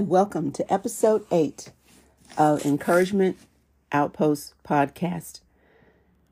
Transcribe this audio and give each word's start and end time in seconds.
and 0.00 0.08
welcome 0.08 0.50
to 0.50 0.72
episode 0.72 1.26
8 1.30 1.72
of 2.38 2.64
Encouragement 2.64 3.36
Outpost 3.92 4.54
Podcast. 4.66 5.42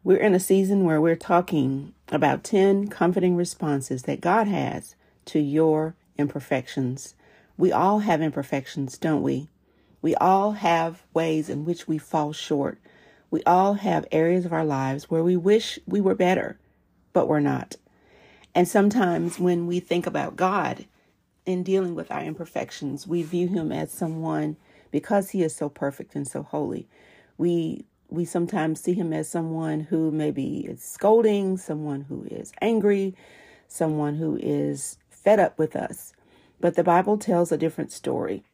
We're 0.03 0.17
in 0.17 0.33
a 0.33 0.41
season 0.41 0.85
where 0.85 1.03
we're 1.03 1.17
talking 1.17 1.93
about 2.09 2.45
10 2.45 2.89
comforting 2.89 3.37
responses 3.37 4.05
that 4.05 4.23
God 4.23 4.47
has 4.47 4.97
to 5.27 5.39
your 5.39 5.97
imperfections. 6.17 7.15
We 7.59 7.71
all 7.71 7.99
have 7.99 8.23
imperfections, 8.23 8.97
don't 8.97 9.21
we? 9.21 9.51
We 10.01 10.15
all 10.15 10.53
have 10.53 11.03
ways 11.13 11.51
in 11.51 11.67
which 11.67 11.87
we 11.87 11.99
fall 11.99 12.33
short. 12.33 12.79
We 13.31 13.43
all 13.43 13.75
have 13.75 14.07
areas 14.11 14.47
of 14.47 14.53
our 14.55 14.65
lives 14.65 15.11
where 15.11 15.23
we 15.23 15.37
wish 15.37 15.79
we 15.87 16.01
were 16.01 16.15
better, 16.15 16.59
but 17.13 17.29
we're 17.29 17.41
not. 17.41 17.77
And 18.55 18.67
sometimes 18.67 19.39
when 19.39 19.67
we 19.67 19.79
think 19.79 20.07
about 20.07 20.37
God 20.37 20.87
in 21.49 21.63
dealing 21.63 21.95
with 21.95 22.11
our 22.11 22.23
imperfections, 22.23 23.07
we 23.07 23.23
view 23.23 23.49
him 23.49 23.73
as 23.73 23.91
someone 23.91 24.59
because 24.91 25.31
he 25.31 25.43
is 25.43 25.57
so 25.57 25.71
perfect 25.71 26.15
and 26.15 26.29
so 26.29 26.43
holy. 26.43 26.87
We 27.39 27.87
we 28.11 28.27
sometimes 28.27 28.81
see 28.81 28.93
him 28.93 29.15
as 29.15 29.31
someone 29.31 29.81
who 29.81 30.11
maybe 30.11 30.67
is 30.67 30.83
scolding, 30.83 31.57
someone 31.57 32.03
who 32.03 32.27
is 32.31 32.53
angry, 32.61 33.15
someone 33.67 34.17
who 34.17 34.39
is 34.43 34.99
fed 35.09 35.41
up 35.41 35.59
with 35.59 35.75
us. 35.75 36.13
But 36.61 36.75
the 36.75 36.85
Bible 36.85 37.17
tells 37.17 37.51
a 37.51 37.59
different 37.59 37.93
story. 37.93 38.45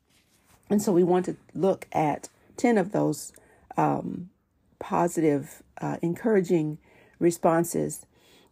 And 0.70 0.80
so 0.80 0.92
we 0.92 1.04
want 1.04 1.24
to 1.26 1.36
look 1.52 1.86
at 1.92 2.28
10 2.56 2.78
of 2.78 2.92
those 2.92 3.32
um, 3.76 4.30
positive, 4.78 5.62
uh, 5.80 5.98
encouraging 6.02 6.78
responses. 7.18 8.06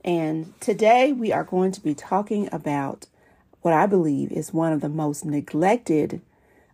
And 0.04 0.52
today 0.60 1.12
we 1.12 1.32
are 1.32 1.44
going 1.44 1.72
to 1.72 1.80
be 1.80 1.94
talking 1.94 2.48
about 2.52 3.06
what 3.62 3.74
I 3.74 3.86
believe 3.86 4.30
is 4.30 4.52
one 4.52 4.72
of 4.72 4.80
the 4.80 4.88
most 4.88 5.24
neglected 5.24 6.20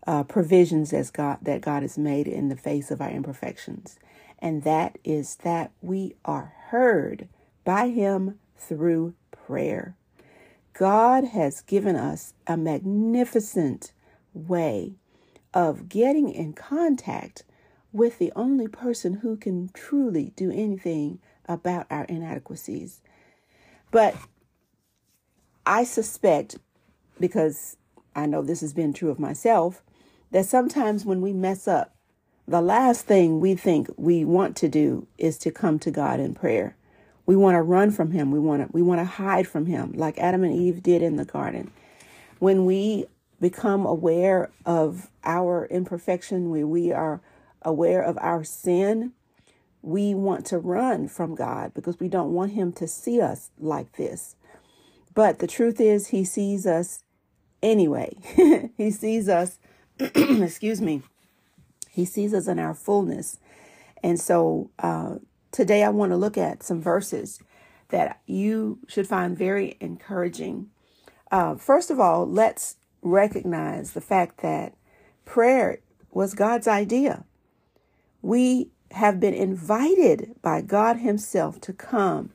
uh, 0.06 0.24
provisions 0.24 0.92
as 0.92 1.10
God 1.10 1.38
that 1.42 1.60
God 1.60 1.82
has 1.82 1.98
made 1.98 2.26
in 2.26 2.48
the 2.48 2.56
face 2.56 2.90
of 2.90 3.00
our 3.00 3.10
imperfections, 3.10 3.98
and 4.38 4.64
that 4.64 4.98
is 5.04 5.36
that 5.36 5.70
we 5.82 6.16
are 6.24 6.54
heard 6.68 7.28
by 7.64 7.88
Him 7.88 8.38
through 8.56 9.14
prayer. 9.30 9.94
God 10.72 11.24
has 11.24 11.60
given 11.60 11.96
us 11.96 12.34
a 12.46 12.56
magnificent 12.56 13.92
way 14.32 14.94
of 15.52 15.88
getting 15.88 16.30
in 16.30 16.52
contact 16.52 17.42
with 17.92 18.18
the 18.18 18.32
only 18.36 18.68
person 18.68 19.14
who 19.14 19.36
can 19.36 19.70
truly 19.74 20.32
do 20.36 20.50
anything 20.50 21.18
about 21.46 21.86
our 21.90 22.04
inadequacies. 22.04 23.00
But 23.90 24.14
I 25.66 25.84
suspect, 25.84 26.58
because 27.20 27.76
I 28.14 28.26
know 28.26 28.42
this 28.42 28.60
has 28.60 28.72
been 28.72 28.92
true 28.92 29.10
of 29.10 29.18
myself, 29.18 29.82
that 30.30 30.46
sometimes 30.46 31.04
when 31.04 31.20
we 31.20 31.32
mess 31.32 31.68
up, 31.68 31.94
the 32.46 32.60
last 32.62 33.06
thing 33.06 33.40
we 33.40 33.54
think 33.54 33.88
we 33.96 34.24
want 34.24 34.56
to 34.56 34.68
do 34.68 35.06
is 35.18 35.38
to 35.38 35.50
come 35.50 35.78
to 35.80 35.90
God 35.90 36.18
in 36.20 36.34
prayer. 36.34 36.76
We 37.26 37.36
want 37.36 37.56
to 37.56 37.62
run 37.62 37.90
from 37.90 38.12
him. 38.12 38.30
We 38.30 38.38
want 38.38 38.62
to 38.62 38.68
we 38.72 38.80
want 38.80 39.00
to 39.00 39.04
hide 39.04 39.46
from 39.46 39.66
him 39.66 39.92
like 39.94 40.18
Adam 40.18 40.44
and 40.44 40.54
Eve 40.54 40.82
did 40.82 41.02
in 41.02 41.16
the 41.16 41.26
garden. 41.26 41.70
When 42.38 42.64
we 42.64 43.06
become 43.40 43.84
aware 43.84 44.50
of 44.64 45.10
our 45.24 45.66
imperfection, 45.66 46.50
when 46.50 46.70
we 46.70 46.90
are 46.90 47.20
aware 47.62 48.02
of 48.02 48.16
our 48.20 48.44
sin, 48.44 49.12
we 49.82 50.14
want 50.14 50.46
to 50.46 50.58
run 50.58 51.08
from 51.08 51.34
God 51.34 51.74
because 51.74 52.00
we 52.00 52.08
don't 52.08 52.32
want 52.32 52.52
him 52.52 52.72
to 52.74 52.88
see 52.88 53.20
us 53.20 53.50
like 53.58 53.96
this. 53.96 54.36
But 55.14 55.38
the 55.38 55.46
truth 55.46 55.80
is 55.80 56.08
he 56.08 56.24
sees 56.24 56.66
us 56.66 57.04
anyway. 57.62 58.16
he 58.76 58.90
sees 58.90 59.28
us 59.28 59.58
excuse 59.98 60.80
me, 60.80 61.02
he 61.90 62.04
sees 62.04 62.32
us 62.32 62.46
in 62.46 62.58
our 62.58 62.74
fullness. 62.74 63.38
And 64.02 64.20
so 64.20 64.70
uh, 64.78 65.16
today 65.50 65.82
I 65.82 65.88
want 65.88 66.12
to 66.12 66.16
look 66.16 66.38
at 66.38 66.62
some 66.62 66.80
verses 66.80 67.40
that 67.88 68.20
you 68.26 68.78
should 68.86 69.08
find 69.08 69.36
very 69.36 69.76
encouraging. 69.80 70.68
Uh, 71.32 71.56
first 71.56 71.90
of 71.90 71.98
all, 71.98 72.26
let's 72.26 72.76
recognize 73.02 73.92
the 73.92 74.00
fact 74.00 74.40
that 74.42 74.74
prayer 75.24 75.80
was 76.12 76.34
God's 76.34 76.68
idea. 76.68 77.24
We 78.22 78.70
have 78.92 79.18
been 79.18 79.34
invited 79.34 80.36
by 80.42 80.60
God 80.60 80.98
Himself 80.98 81.60
to 81.62 81.72
come 81.72 82.30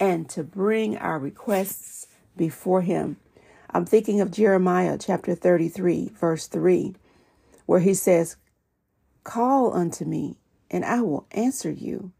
and 0.00 0.30
to 0.30 0.42
bring 0.42 0.96
our 0.96 1.18
requests 1.18 2.06
before 2.36 2.80
Him. 2.80 3.18
I'm 3.72 3.86
thinking 3.86 4.20
of 4.20 4.30
Jeremiah 4.30 4.98
chapter 4.98 5.34
33, 5.34 6.12
verse 6.14 6.46
3 6.46 6.94
where 7.66 7.80
he 7.80 7.94
says, 7.94 8.36
Call 9.24 9.72
unto 9.72 10.04
me, 10.04 10.38
and 10.70 10.84
I 10.84 11.00
will 11.00 11.26
answer 11.30 11.70
you 11.70 12.12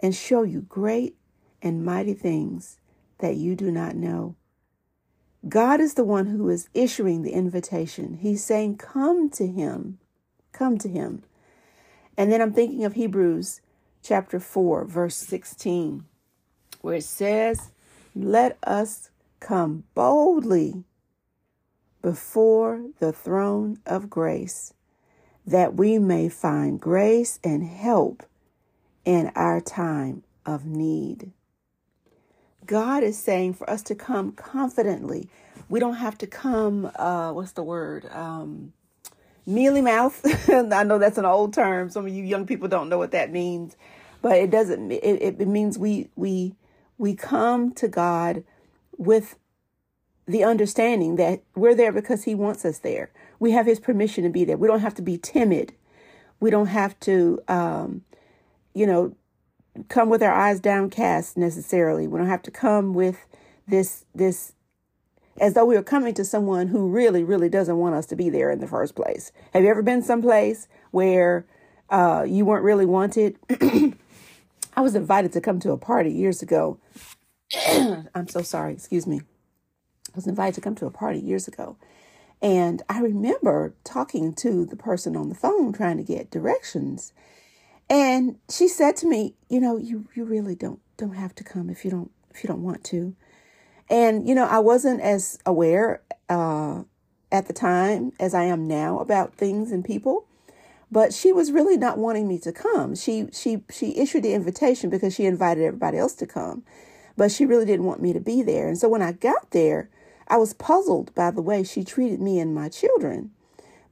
and 0.00 0.14
show 0.14 0.42
you 0.42 0.62
great 0.62 1.16
and 1.60 1.84
mighty 1.84 2.14
things 2.14 2.78
that 3.18 3.36
you 3.36 3.56
do 3.56 3.70
not 3.70 3.96
know. 3.96 4.36
God 5.48 5.80
is 5.80 5.94
the 5.94 6.04
one 6.04 6.26
who 6.26 6.48
is 6.48 6.68
issuing 6.74 7.22
the 7.22 7.32
invitation. 7.32 8.14
He's 8.14 8.44
saying, 8.44 8.78
Come 8.78 9.30
to 9.30 9.46
him. 9.46 9.98
Come 10.52 10.78
to 10.78 10.88
him. 10.88 11.22
And 12.16 12.32
then 12.32 12.40
I'm 12.40 12.52
thinking 12.52 12.84
of 12.84 12.94
Hebrews 12.94 13.60
chapter 14.02 14.40
4, 14.40 14.84
verse 14.84 15.16
16, 15.16 16.04
where 16.80 16.96
it 16.96 17.04
says, 17.04 17.70
Let 18.14 18.58
us 18.62 19.10
come 19.40 19.84
boldly 19.94 20.84
before 22.02 22.86
the 22.98 23.12
throne 23.12 23.78
of 23.86 24.10
grace, 24.10 24.72
that 25.46 25.74
we 25.74 25.98
may 25.98 26.28
find 26.28 26.80
grace 26.80 27.38
and 27.42 27.64
help 27.64 28.22
in 29.04 29.30
our 29.34 29.60
time 29.60 30.22
of 30.44 30.64
need. 30.64 31.32
God 32.66 33.02
is 33.02 33.18
saying 33.18 33.54
for 33.54 33.68
us 33.68 33.82
to 33.84 33.94
come 33.94 34.32
confidently. 34.32 35.28
We 35.68 35.80
don't 35.80 35.94
have 35.94 36.18
to 36.18 36.26
come, 36.26 36.90
uh, 36.96 37.32
what's 37.32 37.52
the 37.52 37.62
word? 37.62 38.06
Um, 38.12 38.74
mealy 39.46 39.80
mouth. 39.80 40.20
I 40.48 40.84
know 40.84 40.98
that's 40.98 41.18
an 41.18 41.24
old 41.24 41.54
term. 41.54 41.88
Some 41.88 42.06
of 42.06 42.12
you 42.12 42.22
young 42.22 42.46
people 42.46 42.68
don't 42.68 42.90
know 42.90 42.98
what 42.98 43.12
that 43.12 43.32
means, 43.32 43.76
but 44.20 44.32
it 44.32 44.50
doesn't, 44.50 44.92
it, 44.92 45.40
it 45.40 45.48
means 45.48 45.78
we, 45.78 46.10
we, 46.14 46.54
we 46.98 47.14
come 47.14 47.72
to 47.74 47.88
God 47.88 48.44
with 48.98 49.36
the 50.26 50.44
understanding 50.44 51.16
that 51.16 51.42
we're 51.56 51.74
there 51.74 51.92
because 51.92 52.24
He 52.24 52.34
wants 52.34 52.64
us 52.64 52.80
there. 52.80 53.10
We 53.38 53.52
have 53.52 53.64
His 53.64 53.80
permission 53.80 54.24
to 54.24 54.30
be 54.30 54.44
there. 54.44 54.58
We 54.58 54.68
don't 54.68 54.80
have 54.80 54.94
to 54.96 55.02
be 55.02 55.16
timid. 55.16 55.72
We 56.40 56.50
don't 56.50 56.66
have 56.66 56.98
to, 57.00 57.40
um, 57.48 58.02
you 58.74 58.86
know, 58.86 59.16
come 59.88 60.08
with 60.08 60.22
our 60.22 60.32
eyes 60.32 60.60
downcast 60.60 61.36
necessarily. 61.36 62.06
We 62.06 62.18
don't 62.18 62.28
have 62.28 62.42
to 62.42 62.50
come 62.50 62.92
with 62.92 63.26
this 63.66 64.04
this 64.14 64.52
as 65.40 65.54
though 65.54 65.64
we 65.64 65.76
were 65.76 65.82
coming 65.82 66.14
to 66.14 66.24
someone 66.24 66.68
who 66.68 66.88
really, 66.88 67.22
really 67.22 67.48
doesn't 67.48 67.76
want 67.76 67.94
us 67.94 68.06
to 68.06 68.16
be 68.16 68.28
there 68.28 68.50
in 68.50 68.58
the 68.58 68.66
first 68.66 68.96
place. 68.96 69.32
Have 69.52 69.62
you 69.62 69.70
ever 69.70 69.82
been 69.82 70.02
someplace 70.02 70.66
where 70.90 71.46
uh, 71.90 72.24
you 72.26 72.44
weren't 72.44 72.64
really 72.64 72.86
wanted? 72.86 73.38
I 74.76 74.80
was 74.80 74.94
invited 74.94 75.32
to 75.32 75.40
come 75.40 75.60
to 75.60 75.72
a 75.72 75.78
party 75.78 76.10
years 76.10 76.42
ago. 76.42 76.78
I'm 78.14 78.28
so 78.28 78.42
sorry. 78.42 78.72
Excuse 78.74 79.06
me. 79.06 79.20
I 80.08 80.16
was 80.16 80.26
invited 80.26 80.54
to 80.56 80.60
come 80.60 80.74
to 80.76 80.86
a 80.86 80.90
party 80.90 81.18
years 81.20 81.48
ago. 81.48 81.76
And 82.40 82.82
I 82.88 83.00
remember 83.00 83.74
talking 83.84 84.32
to 84.34 84.64
the 84.64 84.76
person 84.76 85.16
on 85.16 85.28
the 85.28 85.34
phone 85.34 85.72
trying 85.72 85.96
to 85.96 86.04
get 86.04 86.30
directions. 86.30 87.12
And 87.90 88.36
she 88.48 88.68
said 88.68 88.96
to 88.98 89.06
me, 89.08 89.34
you 89.48 89.60
know, 89.60 89.76
you, 89.76 90.08
you 90.14 90.24
really 90.24 90.54
don't 90.54 90.80
don't 90.96 91.14
have 91.14 91.34
to 91.36 91.44
come 91.44 91.70
if 91.70 91.84
you 91.84 91.90
don't 91.90 92.10
if 92.34 92.42
you 92.44 92.48
don't 92.48 92.62
want 92.62 92.84
to. 92.84 93.14
And 93.90 94.28
you 94.28 94.34
know, 94.34 94.44
I 94.46 94.58
wasn't 94.58 95.00
as 95.00 95.38
aware 95.46 96.02
uh, 96.28 96.82
at 97.32 97.46
the 97.46 97.52
time 97.52 98.12
as 98.20 98.34
I 98.34 98.44
am 98.44 98.68
now 98.68 98.98
about 98.98 99.34
things 99.34 99.72
and 99.72 99.84
people. 99.84 100.26
But 100.90 101.12
she 101.12 101.32
was 101.32 101.52
really 101.52 101.76
not 101.76 101.98
wanting 101.98 102.28
me 102.28 102.38
to 102.40 102.52
come. 102.52 102.94
She 102.94 103.28
she 103.32 103.62
she 103.70 103.96
issued 103.98 104.22
the 104.22 104.34
invitation 104.34 104.90
because 104.90 105.14
she 105.14 105.26
invited 105.26 105.64
everybody 105.64 105.98
else 105.98 106.14
to 106.14 106.26
come, 106.26 106.64
but 107.18 107.32
she 107.32 107.44
really 107.44 107.66
didn't 107.66 107.84
want 107.84 108.00
me 108.00 108.12
to 108.12 108.20
be 108.20 108.42
there. 108.42 108.68
And 108.68 108.78
so 108.78 108.88
when 108.88 109.02
I 109.02 109.10
got 109.10 109.50
there, 109.50 109.90
I 110.28 110.36
was 110.36 110.54
puzzled 110.54 111.12
by 111.16 111.32
the 111.32 111.42
way 111.42 111.64
she 111.64 111.82
treated 111.82 112.20
me 112.20 112.38
and 112.38 112.54
my 112.54 112.68
children. 112.68 113.32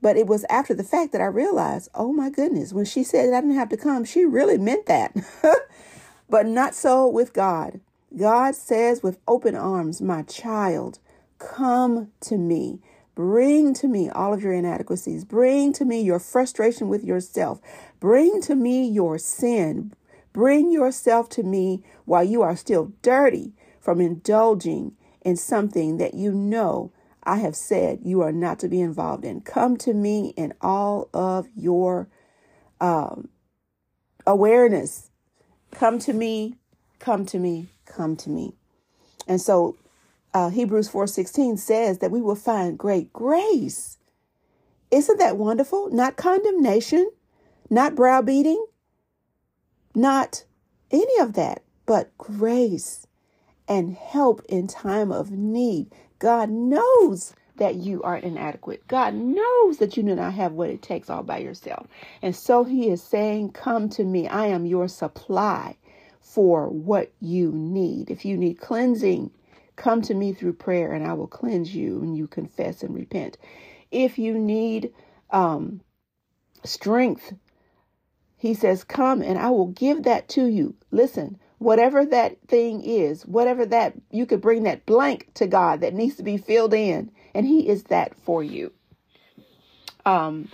But 0.00 0.16
it 0.16 0.28
was 0.28 0.46
after 0.48 0.74
the 0.74 0.84
fact 0.84 1.10
that 1.10 1.20
I 1.20 1.26
realized, 1.26 1.90
oh 1.92 2.12
my 2.12 2.30
goodness, 2.30 2.72
when 2.72 2.84
she 2.84 3.02
said 3.02 3.34
I 3.34 3.40
didn't 3.40 3.56
have 3.56 3.68
to 3.70 3.76
come, 3.76 4.04
she 4.04 4.24
really 4.24 4.58
meant 4.58 4.86
that. 4.86 5.16
but 6.30 6.46
not 6.46 6.76
so 6.76 7.08
with 7.08 7.32
God. 7.32 7.80
God 8.16 8.54
says 8.54 9.02
with 9.02 9.18
open 9.26 9.56
arms, 9.56 10.00
my 10.00 10.22
child, 10.22 11.00
come 11.38 12.12
to 12.20 12.38
me. 12.38 12.78
Bring 13.16 13.74
to 13.74 13.88
me 13.88 14.08
all 14.08 14.32
of 14.32 14.42
your 14.42 14.52
inadequacies. 14.52 15.24
Bring 15.24 15.72
to 15.72 15.84
me 15.84 16.00
your 16.00 16.20
frustration 16.20 16.88
with 16.88 17.02
yourself. 17.02 17.60
Bring 17.98 18.40
to 18.42 18.54
me 18.54 18.86
your 18.86 19.18
sin. 19.18 19.92
Bring 20.36 20.70
yourself 20.70 21.30
to 21.30 21.42
me 21.42 21.82
while 22.04 22.22
you 22.22 22.42
are 22.42 22.56
still 22.56 22.92
dirty 23.00 23.54
from 23.80 24.02
indulging 24.02 24.94
in 25.22 25.34
something 25.34 25.96
that 25.96 26.12
you 26.12 26.30
know 26.30 26.92
I 27.22 27.38
have 27.38 27.56
said 27.56 28.00
you 28.02 28.20
are 28.20 28.32
not 28.32 28.58
to 28.58 28.68
be 28.68 28.82
involved 28.82 29.24
in. 29.24 29.40
Come 29.40 29.78
to 29.78 29.94
me 29.94 30.34
in 30.36 30.52
all 30.60 31.08
of 31.14 31.48
your 31.56 32.10
um, 32.82 33.30
awareness. 34.26 35.10
Come 35.70 35.98
to 36.00 36.12
me, 36.12 36.56
come 36.98 37.24
to 37.24 37.38
me, 37.38 37.70
come 37.86 38.14
to 38.16 38.28
me. 38.28 38.56
And 39.26 39.40
so 39.40 39.78
uh, 40.34 40.50
Hebrews 40.50 40.90
4:16 40.90 41.58
says 41.58 42.00
that 42.00 42.10
we 42.10 42.20
will 42.20 42.36
find 42.36 42.76
great 42.78 43.10
grace. 43.10 43.96
Isn't 44.90 45.18
that 45.18 45.38
wonderful? 45.38 45.88
Not 45.90 46.16
condemnation, 46.16 47.10
not 47.70 47.94
browbeating, 47.94 48.62
not 49.96 50.44
any 50.90 51.18
of 51.20 51.32
that, 51.32 51.62
but 51.86 52.16
grace 52.18 53.06
and 53.66 53.94
help 53.94 54.42
in 54.48 54.66
time 54.66 55.10
of 55.10 55.30
need. 55.30 55.90
God 56.18 56.50
knows 56.50 57.34
that 57.56 57.76
you 57.76 58.02
are 58.02 58.16
inadequate. 58.16 58.86
God 58.88 59.14
knows 59.14 59.78
that 59.78 59.96
you 59.96 60.02
do 60.02 60.14
not 60.14 60.34
have 60.34 60.52
what 60.52 60.68
it 60.68 60.82
takes 60.82 61.08
all 61.08 61.22
by 61.22 61.38
yourself. 61.38 61.86
And 62.20 62.36
so 62.36 62.64
he 62.64 62.90
is 62.90 63.02
saying, 63.02 63.52
Come 63.52 63.88
to 63.90 64.04
me. 64.04 64.28
I 64.28 64.46
am 64.46 64.66
your 64.66 64.86
supply 64.86 65.76
for 66.20 66.68
what 66.68 67.12
you 67.20 67.50
need. 67.52 68.10
If 68.10 68.26
you 68.26 68.36
need 68.36 68.60
cleansing, 68.60 69.30
come 69.76 70.02
to 70.02 70.14
me 70.14 70.34
through 70.34 70.54
prayer 70.54 70.92
and 70.92 71.06
I 71.06 71.14
will 71.14 71.26
cleanse 71.26 71.74
you 71.74 72.02
and 72.02 72.16
you 72.16 72.26
confess 72.26 72.82
and 72.82 72.94
repent. 72.94 73.38
If 73.90 74.18
you 74.18 74.38
need 74.38 74.92
um, 75.30 75.80
strength, 76.64 77.32
he 78.36 78.54
says, 78.54 78.84
Come 78.84 79.22
and 79.22 79.38
I 79.38 79.50
will 79.50 79.68
give 79.68 80.02
that 80.02 80.28
to 80.30 80.46
you. 80.46 80.74
Listen, 80.90 81.38
whatever 81.58 82.04
that 82.04 82.36
thing 82.48 82.82
is, 82.82 83.24
whatever 83.26 83.64
that, 83.66 83.94
you 84.10 84.26
could 84.26 84.40
bring 84.40 84.64
that 84.64 84.84
blank 84.86 85.32
to 85.34 85.46
God 85.46 85.80
that 85.80 85.94
needs 85.94 86.16
to 86.16 86.22
be 86.22 86.36
filled 86.36 86.74
in, 86.74 87.10
and 87.34 87.46
He 87.46 87.68
is 87.68 87.84
that 87.84 88.14
for 88.14 88.42
you. 88.42 88.72
Um, 90.04 90.48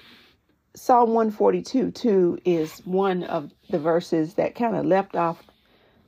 Psalm 0.74 1.10
142 1.10 1.90
2 1.90 2.38
is 2.44 2.78
one 2.86 3.24
of 3.24 3.50
the 3.68 3.78
verses 3.78 4.34
that 4.34 4.54
kind 4.54 4.76
of 4.76 4.86
left 4.86 5.16
off 5.16 5.42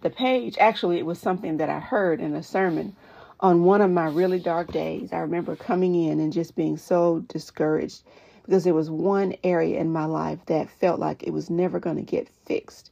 the 0.01 0.11
page. 0.11 0.57
Actually, 0.59 0.99
it 0.99 1.07
was 1.07 1.19
something 1.19 1.57
that 1.59 1.69
I 1.69 1.81
heard 1.81 2.21
in 2.21 2.35
a 2.35 2.43
sermon 2.43 2.95
on 3.41 3.65
one 3.65 3.83
of 3.83 3.91
my 3.91 4.07
really 4.07 4.39
dark 4.39 4.73
days. 4.73 5.13
I 5.13 5.19
remember 5.19 5.57
coming 5.57 5.95
in 5.95 6.21
and 6.21 6.33
just 6.33 6.55
being 6.55 6.79
so 6.79 7.21
discouraged 7.29 8.05
because 8.45 8.65
there 8.65 8.75
was 8.75 8.91
one 8.91 9.35
area 9.43 9.81
in 9.81 9.93
my 9.93 10.05
life 10.05 10.41
that 10.47 10.71
felt 10.71 11.01
like 11.01 11.23
it 11.23 11.33
was 11.33 11.51
never 11.51 11.81
going 11.81 11.97
to 11.97 12.03
get 12.03 12.29
fixed. 12.47 12.91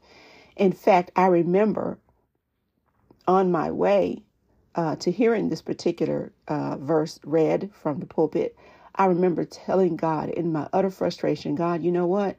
In 0.57 0.73
fact, 0.73 1.11
I 1.17 1.27
remember 1.27 1.99
on 3.27 3.51
my 3.51 3.71
way 3.71 4.23
uh, 4.75 4.97
to 4.97 5.11
hearing 5.11 5.49
this 5.49 5.63
particular 5.63 6.33
uh, 6.49 6.77
verse 6.77 7.21
read 7.25 7.71
from 7.73 8.01
the 8.01 8.07
pulpit, 8.07 8.57
I 8.95 9.07
remember 9.07 9.45
telling 9.45 9.97
God 9.97 10.31
in 10.31 10.53
my 10.53 10.69
utter 10.73 10.91
frustration, 10.91 11.55
God, 11.55 11.83
you 11.83 11.93
know 11.93 12.07
what? 12.07 12.37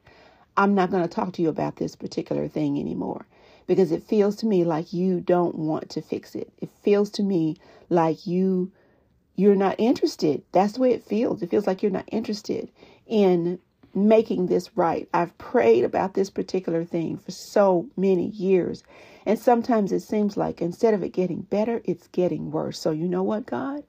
I'm 0.56 0.74
not 0.74 0.90
going 0.90 1.02
to 1.02 1.08
talk 1.08 1.32
to 1.34 1.42
you 1.42 1.48
about 1.48 1.76
this 1.76 1.96
particular 1.96 2.46
thing 2.48 2.78
anymore 2.78 3.26
because 3.66 3.90
it 3.90 4.02
feels 4.02 4.36
to 4.36 4.46
me 4.46 4.64
like 4.64 4.92
you 4.92 5.20
don't 5.20 5.56
want 5.56 5.90
to 5.90 6.02
fix 6.02 6.34
it. 6.34 6.52
It 6.60 6.70
feels 6.82 7.10
to 7.12 7.22
me 7.22 7.56
like 7.88 8.26
you 8.26 8.70
you're 9.36 9.56
not 9.56 9.74
interested. 9.78 10.42
That's 10.52 10.74
the 10.74 10.80
way 10.80 10.92
it 10.92 11.02
feels. 11.02 11.42
It 11.42 11.50
feels 11.50 11.66
like 11.66 11.82
you're 11.82 11.90
not 11.90 12.08
interested 12.12 12.70
in 13.06 13.58
making 13.94 14.46
this 14.46 14.76
right. 14.76 15.08
I've 15.14 15.36
prayed 15.38 15.84
about 15.84 16.14
this 16.14 16.30
particular 16.30 16.84
thing 16.84 17.18
for 17.18 17.30
so 17.30 17.86
many 17.96 18.28
years. 18.28 18.82
And 19.26 19.38
sometimes 19.38 19.92
it 19.92 20.00
seems 20.00 20.36
like 20.36 20.60
instead 20.60 20.94
of 20.94 21.02
it 21.02 21.10
getting 21.10 21.42
better, 21.42 21.80
it's 21.84 22.08
getting 22.08 22.50
worse. 22.50 22.78
So, 22.78 22.90
you 22.90 23.08
know 23.08 23.22
what, 23.22 23.46
God? 23.46 23.84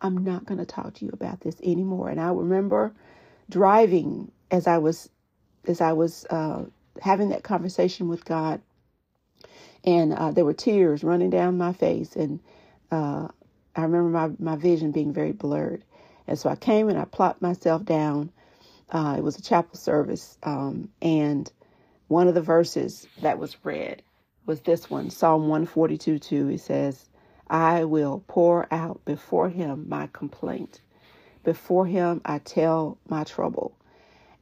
I'm 0.00 0.24
not 0.24 0.46
going 0.46 0.58
to 0.58 0.66
talk 0.66 0.94
to 0.94 1.04
you 1.04 1.10
about 1.12 1.40
this 1.40 1.56
anymore. 1.62 2.08
And 2.08 2.20
I 2.20 2.28
remember 2.28 2.92
driving 3.50 4.30
as 4.50 4.66
I 4.66 4.78
was 4.78 5.10
as 5.66 5.80
I 5.80 5.92
was 5.92 6.24
uh, 6.30 6.64
having 7.02 7.28
that 7.30 7.42
conversation 7.42 8.08
with 8.08 8.24
God, 8.24 8.60
and 9.84 10.14
uh, 10.14 10.30
there 10.30 10.44
were 10.44 10.54
tears 10.54 11.04
running 11.04 11.30
down 11.30 11.58
my 11.58 11.72
face, 11.72 12.16
and 12.16 12.40
uh, 12.90 13.28
I 13.76 13.82
remember 13.82 14.08
my 14.10 14.30
my 14.38 14.56
vision 14.56 14.92
being 14.92 15.12
very 15.12 15.32
blurred. 15.32 15.84
And 16.26 16.38
so 16.38 16.48
I 16.50 16.56
came 16.56 16.88
and 16.88 16.98
I 16.98 17.06
plopped 17.06 17.40
myself 17.42 17.84
down 17.84 18.30
uh, 18.90 19.16
it 19.18 19.22
was 19.22 19.38
a 19.38 19.42
chapel 19.42 19.76
service, 19.76 20.38
um, 20.42 20.88
and 21.02 21.50
one 22.08 22.28
of 22.28 22.34
the 22.34 22.42
verses 22.42 23.06
that 23.20 23.38
was 23.38 23.56
read 23.64 24.02
was 24.46 24.60
this 24.62 24.88
one, 24.88 25.10
Psalm 25.10 25.42
142 25.42 26.18
2. 26.18 26.48
It 26.48 26.60
says, 26.60 27.04
I 27.50 27.84
will 27.84 28.24
pour 28.26 28.66
out 28.72 29.04
before 29.04 29.48
him 29.48 29.86
my 29.88 30.08
complaint. 30.12 30.80
Before 31.44 31.86
him 31.86 32.20
I 32.24 32.38
tell 32.38 32.98
my 33.08 33.24
trouble. 33.24 33.76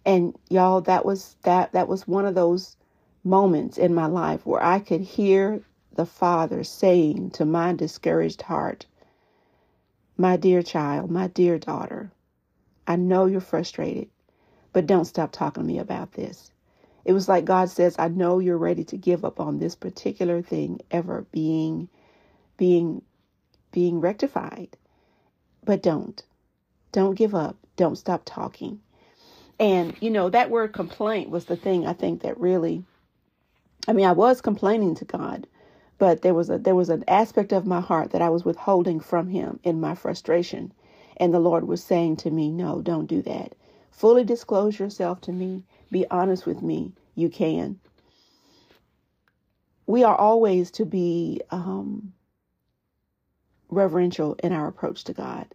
And 0.05 0.37
y'all, 0.49 0.81
that 0.83 1.05
was 1.05 1.37
that 1.43 1.73
that 1.73 1.89
was 1.89 2.07
one 2.07 2.27
of 2.27 2.37
those 2.37 2.77
moments 3.25 3.79
in 3.79 3.95
my 3.95 4.07
life 4.07 4.47
where 4.47 4.63
I 4.63 4.79
could 4.79 5.01
hear 5.01 5.61
the 5.95 6.07
Father 6.07 6.63
saying 6.63 7.31
to 7.33 7.45
my 7.45 7.73
discouraged 7.73 8.43
heart, 8.43 8.87
My 10.17 10.37
dear 10.37 10.63
child, 10.63 11.11
my 11.11 11.27
dear 11.27 11.59
daughter, 11.59 12.13
I 12.87 12.97
know 12.97 13.27
you're 13.27 13.41
frustrated. 13.41 14.09
But 14.76 14.87
don't 14.87 15.06
stop 15.06 15.32
talking 15.32 15.62
to 15.62 15.67
me 15.67 15.78
about 15.78 16.12
this. 16.12 16.50
It 17.06 17.14
was 17.14 17.31
like 17.31 17.46
God 17.46 17.70
says, 17.70 17.96
I 17.99 18.08
know 18.08 18.40
you're 18.40 18.58
ready 18.58 18.84
to 18.84 18.99
give 18.99 19.25
up 19.25 19.40
on 19.40 19.56
this 19.56 19.75
particular 19.75 20.43
thing 20.43 20.82
ever 20.90 21.25
being 21.32 21.88
being 22.58 23.00
being 23.73 24.02
rectified. 24.02 24.76
But 25.64 25.82
don't. 25.82 26.23
Don't 26.93 27.14
give 27.14 27.34
up. 27.34 27.56
Don't 27.76 27.96
stop 27.96 28.25
talking. 28.26 28.81
And 29.58 29.96
you 30.02 30.11
know, 30.11 30.28
that 30.28 30.50
word 30.50 30.75
complaint 30.75 31.31
was 31.31 31.46
the 31.46 31.56
thing 31.56 31.87
I 31.87 31.94
think 31.94 32.20
that 32.20 32.38
really 32.38 32.84
I 33.88 33.94
mean, 33.94 34.06
I 34.06 34.12
was 34.12 34.43
complaining 34.43 34.94
to 34.96 35.06
God, 35.06 35.46
but 35.99 36.20
there 36.20 36.34
was 36.34 36.50
a 36.50 36.58
there 36.58 36.75
was 36.75 36.90
an 36.90 37.05
aspect 37.08 37.52
of 37.52 37.67
my 37.67 37.81
heart 37.81 38.11
that 38.11 38.23
I 38.23 38.28
was 38.28 38.44
withholding 38.44 39.00
from 39.00 39.28
him 39.28 39.58
in 39.64 39.81
my 39.81 39.94
frustration. 39.94 40.73
And 41.17 41.32
the 41.32 41.40
Lord 41.40 41.67
was 41.67 41.82
saying 41.82 42.17
to 42.19 42.31
me, 42.31 42.50
"No, 42.50 42.82
don't 42.82 43.06
do 43.06 43.23
that. 43.23 43.55
Fully 43.97 44.25
disclose 44.25 44.79
yourself 44.79 45.23
to 45.23 45.33
me. 45.33 45.65
Be 45.91 46.07
honest 46.11 46.45
with 46.45 46.61
me. 46.61 46.93
You 47.15 47.31
can. 47.31 47.81
We 49.87 50.05
are 50.05 50.15
always 50.15 50.71
to 50.73 50.85
be 50.85 51.41
um, 51.51 52.13
reverential 53.71 54.35
in 54.43 54.53
our 54.53 54.69
approach 54.69 55.05
to 55.05 55.15
God, 55.15 55.47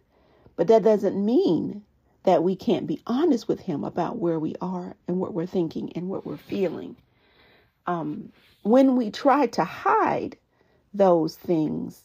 but 0.56 0.66
that 0.66 0.82
doesn't 0.82 1.24
mean 1.24 1.84
that 2.24 2.42
we 2.42 2.56
can't 2.56 2.88
be 2.88 3.00
honest 3.06 3.46
with 3.46 3.60
Him 3.60 3.84
about 3.84 4.18
where 4.18 4.40
we 4.40 4.56
are 4.60 4.96
and 5.06 5.20
what 5.20 5.34
we're 5.34 5.46
thinking 5.46 5.92
and 5.94 6.08
what 6.08 6.26
we're 6.26 6.36
feeling. 6.36 6.96
Um, 7.86 8.32
when 8.62 8.96
we 8.96 9.12
try 9.12 9.46
to 9.46 9.62
hide 9.62 10.36
those 10.92 11.36
things 11.36 12.02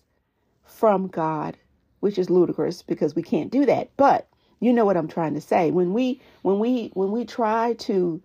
from 0.66 1.08
God, 1.08 1.58
which 2.00 2.20
is 2.20 2.30
ludicrous 2.30 2.84
because 2.84 3.16
we 3.16 3.24
can't 3.24 3.52
do 3.52 3.66
that, 3.66 3.90
but 3.98 4.28
you 4.60 4.74
know 4.74 4.86
what 4.86 4.98
I'm 4.98 5.08
trying 5.08 5.36
to 5.36 5.42
say. 5.42 5.72
When 5.72 5.94
we 5.94 6.22
when 6.42 6.60
we 6.60 6.92
when 6.94 7.12
we 7.12 7.26
try 7.26 7.74
to 7.80 8.22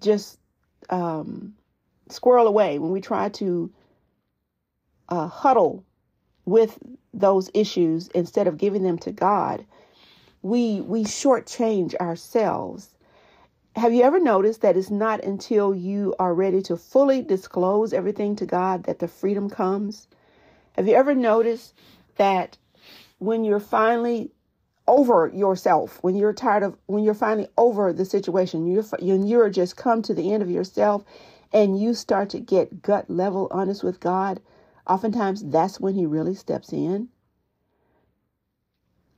just 0.00 0.38
um, 0.90 1.54
squirrel 2.08 2.46
away, 2.46 2.78
when 2.78 2.90
we 2.90 3.00
try 3.00 3.28
to 3.30 3.70
uh, 5.08 5.28
huddle 5.28 5.84
with 6.44 6.78
those 7.14 7.50
issues 7.54 8.08
instead 8.08 8.46
of 8.46 8.58
giving 8.58 8.82
them 8.82 8.98
to 8.98 9.12
God, 9.12 9.64
we 10.42 10.80
we 10.82 11.04
shortchange 11.04 11.94
ourselves. 11.96 12.90
Have 13.76 13.92
you 13.92 14.02
ever 14.02 14.18
noticed 14.18 14.62
that 14.62 14.76
it's 14.76 14.90
not 14.90 15.22
until 15.22 15.74
you 15.74 16.14
are 16.18 16.32
ready 16.34 16.62
to 16.62 16.76
fully 16.76 17.20
disclose 17.20 17.92
everything 17.92 18.34
to 18.36 18.46
God 18.46 18.84
that 18.84 19.00
the 19.00 19.08
freedom 19.08 19.50
comes? 19.50 20.08
Have 20.76 20.88
you 20.88 20.94
ever 20.94 21.14
noticed 21.14 21.74
that 22.16 22.56
when 23.18 23.44
you're 23.44 23.60
finally 23.60 24.30
over 24.88 25.30
yourself. 25.34 25.98
When 26.02 26.14
you're 26.16 26.32
tired 26.32 26.62
of 26.62 26.76
when 26.86 27.04
you're 27.04 27.14
finally 27.14 27.48
over 27.56 27.92
the 27.92 28.04
situation 28.04 28.66
you're 28.66 28.84
you're 29.00 29.50
just 29.50 29.76
come 29.76 30.02
to 30.02 30.14
the 30.14 30.32
end 30.32 30.42
of 30.42 30.50
yourself 30.50 31.04
and 31.52 31.80
you 31.80 31.94
start 31.94 32.30
to 32.30 32.40
get 32.40 32.82
gut 32.82 33.10
level 33.10 33.48
honest 33.50 33.82
with 33.82 34.00
God 34.00 34.40
oftentimes 34.86 35.44
that's 35.44 35.80
when 35.80 35.94
he 35.94 36.06
really 36.06 36.34
steps 36.34 36.72
in. 36.72 37.08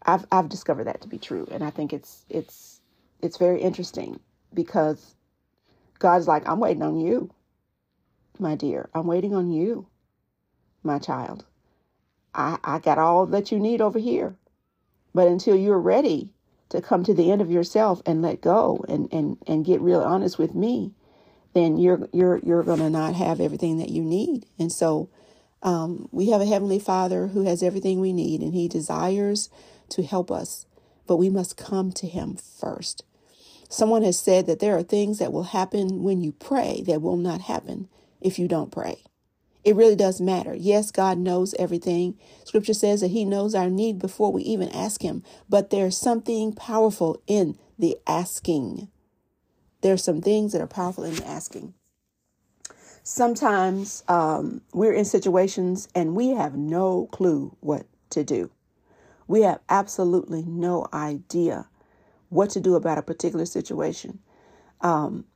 I've 0.05 0.27
I've 0.33 0.49
discovered 0.49 0.85
that 0.85 1.03
to 1.03 1.09
be 1.09 1.19
true 1.19 1.47
and 1.51 1.63
I 1.63 1.71
think 1.71 1.93
it's 1.93 2.25
it's 2.29 2.81
it's 3.21 3.37
very 3.37 3.61
interesting 3.61 4.21
because 4.55 5.17
God's 5.99 6.29
like 6.29 6.49
I'm 6.49 6.61
waiting 6.61 6.83
on 6.83 6.99
you 6.99 7.31
my 8.39 8.55
dear. 8.55 8.89
I'm 8.95 9.07
waiting 9.07 9.35
on 9.35 9.51
you 9.51 9.87
my 10.83 10.99
child. 10.99 11.45
I 12.35 12.59
I 12.65 12.79
got 12.79 12.99
all 12.99 13.27
that 13.27 13.53
you 13.53 13.59
need 13.59 13.81
over 13.81 13.99
here 13.99 14.37
but 15.15 15.29
until 15.29 15.57
you're 15.57 15.79
ready 15.79 16.31
to 16.69 16.81
come 16.81 17.03
to 17.05 17.15
the 17.15 17.31
end 17.31 17.41
of 17.41 17.51
yourself 17.51 18.03
and 18.05 18.23
let 18.23 18.41
go 18.41 18.85
and, 18.89 19.09
and, 19.13 19.39
and 19.47 19.65
get 19.65 19.81
real 19.81 20.01
honest 20.01 20.39
with 20.39 20.55
me, 20.55 20.93
then 21.55 21.79
you're 21.79 22.09
you're 22.13 22.39
you're 22.39 22.63
gonna 22.63 22.91
not 22.91 23.15
have 23.15 23.41
everything 23.41 23.79
that 23.79 23.89
you 23.89 24.03
need. 24.03 24.47
And 24.59 24.71
so 24.71 25.09
um, 25.63 26.09
we 26.13 26.31
have 26.31 26.41
a 26.41 26.47
heavenly 26.47 26.79
Father 26.79 27.29
who 27.29 27.45
has 27.45 27.63
everything 27.63 28.01
we 28.01 28.13
need, 28.13 28.43
and 28.43 28.55
He 28.55 28.69
desires 28.69 29.51
to 29.91 30.03
help 30.03 30.31
us, 30.31 30.67
but 31.07 31.17
we 31.17 31.31
must 31.31 31.57
come 31.57 31.91
to 31.93 32.07
Him 32.07 32.37
first. 32.37 33.05
Someone 33.69 34.03
has 34.03 34.19
said 34.19 34.47
that 34.47 34.61
there 34.61 34.77
are 34.77 34.83
things 34.83 35.19
that 35.19 35.33
will 35.33 35.45
happen 35.45 36.03
when 36.03 36.23
you 36.23 36.33
pray 36.33 36.83
that 36.87 37.03
will 37.03 37.17
not 37.17 37.43
happen 37.43 37.89
if 38.21 38.39
you 38.39 38.49
don't 38.49 38.73
pray. 38.73 39.03
It 39.69 39.77
really 39.77 39.97
does 39.97 40.23
matter. 40.23 40.55
Yes, 40.55 40.91
God 40.91 41.19
knows 41.19 41.55
everything. 41.59 42.19
Scripture 42.47 42.73
says 42.75 43.03
that 43.03 43.11
He 43.11 43.27
knows 43.27 43.55
our 43.55 43.69
need 43.69 43.99
before 43.99 44.33
we 44.33 44.43
even 44.45 44.71
ask 44.71 45.03
Him, 45.03 45.23
but 45.51 45.69
there's 45.69 45.99
something 45.99 46.55
powerful 46.55 47.23
in 47.27 47.59
the 47.79 47.99
asking. 48.07 48.89
There's 49.83 50.03
some 50.03 50.23
things 50.23 50.53
that 50.53 50.63
are 50.63 50.67
powerful 50.69 51.05
in 51.05 51.17
the 51.17 51.27
asking. 51.27 51.75
Sometimes 53.03 54.05
um, 54.09 54.63
we're 54.73 54.95
in 54.95 55.05
situations 55.05 55.89
and 55.95 56.17
we 56.17 56.31
have 56.31 56.57
no 56.57 57.09
clue 57.13 57.57
what 57.61 57.87
to 58.11 58.25
do. 58.25 58.51
We 59.29 59.43
have 59.43 59.61
absolutely 59.69 60.45
no 60.45 60.87
idea 60.95 61.69
what 62.31 62.51
to 62.51 62.61
do 62.61 62.77
about 62.77 62.99
a 62.99 63.03
particular 63.03 63.47
situation. 63.47 64.21
Um, 64.81 65.27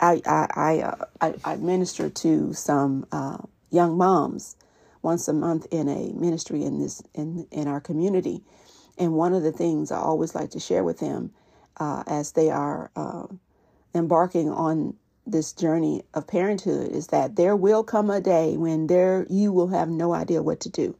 I 0.00 0.22
I 0.26 0.48
I, 0.56 0.80
uh, 0.80 1.06
I, 1.20 1.34
I 1.44 1.56
minister 1.56 2.10
to 2.10 2.54
some 2.54 3.06
uh, 3.12 3.38
young 3.70 3.96
moms 3.98 4.56
once 5.02 5.28
a 5.28 5.32
month 5.32 5.66
in 5.70 5.88
a 5.88 6.12
ministry 6.14 6.64
in 6.64 6.78
this 6.80 7.02
in 7.14 7.46
in 7.50 7.68
our 7.68 7.80
community, 7.80 8.42
and 8.98 9.14
one 9.14 9.34
of 9.34 9.42
the 9.42 9.52
things 9.52 9.92
I 9.92 9.98
always 9.98 10.34
like 10.34 10.50
to 10.52 10.60
share 10.60 10.84
with 10.84 11.00
them 11.00 11.32
uh, 11.78 12.04
as 12.06 12.32
they 12.32 12.50
are 12.50 12.90
uh, 12.96 13.26
embarking 13.94 14.50
on 14.50 14.94
this 15.26 15.52
journey 15.52 16.02
of 16.14 16.26
parenthood 16.26 16.90
is 16.92 17.08
that 17.08 17.36
there 17.36 17.56
will 17.56 17.84
come 17.84 18.10
a 18.10 18.20
day 18.20 18.56
when 18.56 18.86
there 18.88 19.26
you 19.30 19.52
will 19.52 19.68
have 19.68 19.88
no 19.88 20.14
idea 20.14 20.42
what 20.42 20.60
to 20.60 20.70
do. 20.70 20.96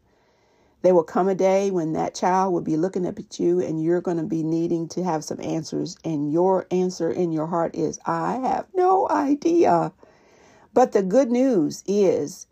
There 0.83 0.95
will 0.95 1.05
come 1.05 1.29
a 1.29 1.35
day 1.37 1.71
when 1.71 1.95
that 1.95 2.15
child 2.15 2.55
will 2.55 2.63
be 2.63 2.77
looking 2.79 3.07
up 3.07 3.19
at 3.19 3.41
you 3.41 3.61
and 3.61 3.83
you're 3.83 4.01
going 4.01 4.19
to 4.19 4.25
be 4.25 4.45
needing 4.45 4.89
to 4.91 5.05
have 5.05 5.25
some 5.25 5.41
answers. 5.43 5.99
And 6.05 6.33
your 6.33 6.67
answer 6.71 7.11
in 7.11 7.33
your 7.33 7.49
heart 7.49 7.75
is, 7.77 8.01
I 8.07 8.37
have 8.39 8.67
no 8.75 9.09
idea. 9.11 9.93
But 10.75 10.93
the 10.93 11.05
good 11.05 11.31
news 11.31 11.85
is 11.87 12.48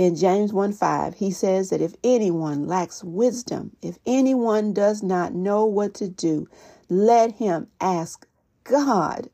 in 0.00 0.16
James 0.16 0.50
1 0.50 0.72
5, 0.72 1.16
he 1.16 1.30
says 1.30 1.68
that 1.68 1.82
if 1.82 1.94
anyone 2.02 2.66
lacks 2.66 3.04
wisdom, 3.04 3.76
if 3.82 3.98
anyone 4.06 4.72
does 4.72 5.02
not 5.02 5.34
know 5.34 5.66
what 5.66 5.92
to 5.92 6.08
do, 6.08 6.48
let 6.88 7.32
him 7.32 7.68
ask 7.82 8.26
God, 8.64 9.28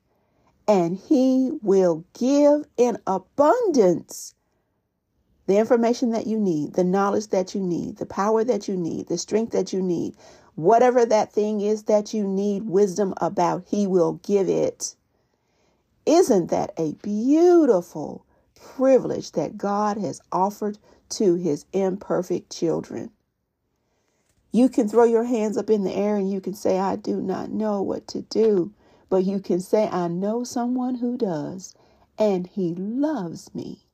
and 0.66 0.96
he 0.96 1.52
will 1.62 2.04
give 2.18 2.64
in 2.76 2.98
abundance 3.06 4.34
the 5.46 5.56
information 5.56 6.10
that 6.10 6.26
you 6.26 6.36
need, 6.36 6.72
the 6.72 6.82
knowledge 6.82 7.28
that 7.28 7.54
you 7.54 7.60
need, 7.60 7.98
the 7.98 8.04
power 8.04 8.42
that 8.42 8.66
you 8.66 8.76
need, 8.76 9.06
the 9.06 9.18
strength 9.18 9.52
that 9.52 9.72
you 9.72 9.80
need, 9.80 10.16
whatever 10.56 11.06
that 11.06 11.32
thing 11.32 11.60
is 11.60 11.84
that 11.84 12.12
you 12.12 12.24
need 12.26 12.64
wisdom 12.64 13.14
about, 13.18 13.62
He 13.68 13.86
will 13.86 14.14
give 14.14 14.48
it. 14.48 14.96
Isn't 16.06 16.50
that 16.50 16.72
a 16.76 16.94
beautiful 16.94 18.25
privilege 18.74 19.32
that 19.32 19.58
God 19.58 19.96
has 19.98 20.20
offered 20.32 20.78
to 21.10 21.34
His 21.36 21.66
imperfect 21.72 22.50
children? 22.56 23.10
You 24.52 24.68
can 24.68 24.88
throw 24.88 25.04
your 25.04 25.24
hands 25.24 25.56
up 25.56 25.70
in 25.70 25.84
the 25.84 25.94
air 25.94 26.16
and 26.16 26.30
you 26.30 26.40
can 26.40 26.54
say, 26.54 26.78
I 26.78 26.96
do 26.96 27.20
not 27.20 27.50
know 27.50 27.82
what 27.82 28.06
to 28.08 28.22
do. 28.22 28.72
But 29.08 29.24
you 29.24 29.40
can 29.40 29.60
say, 29.60 29.88
I 29.88 30.08
know 30.08 30.44
someone 30.44 30.96
who 30.96 31.16
does, 31.16 31.74
and 32.18 32.46
he 32.46 32.74
loves 32.74 33.54
me 33.54 33.86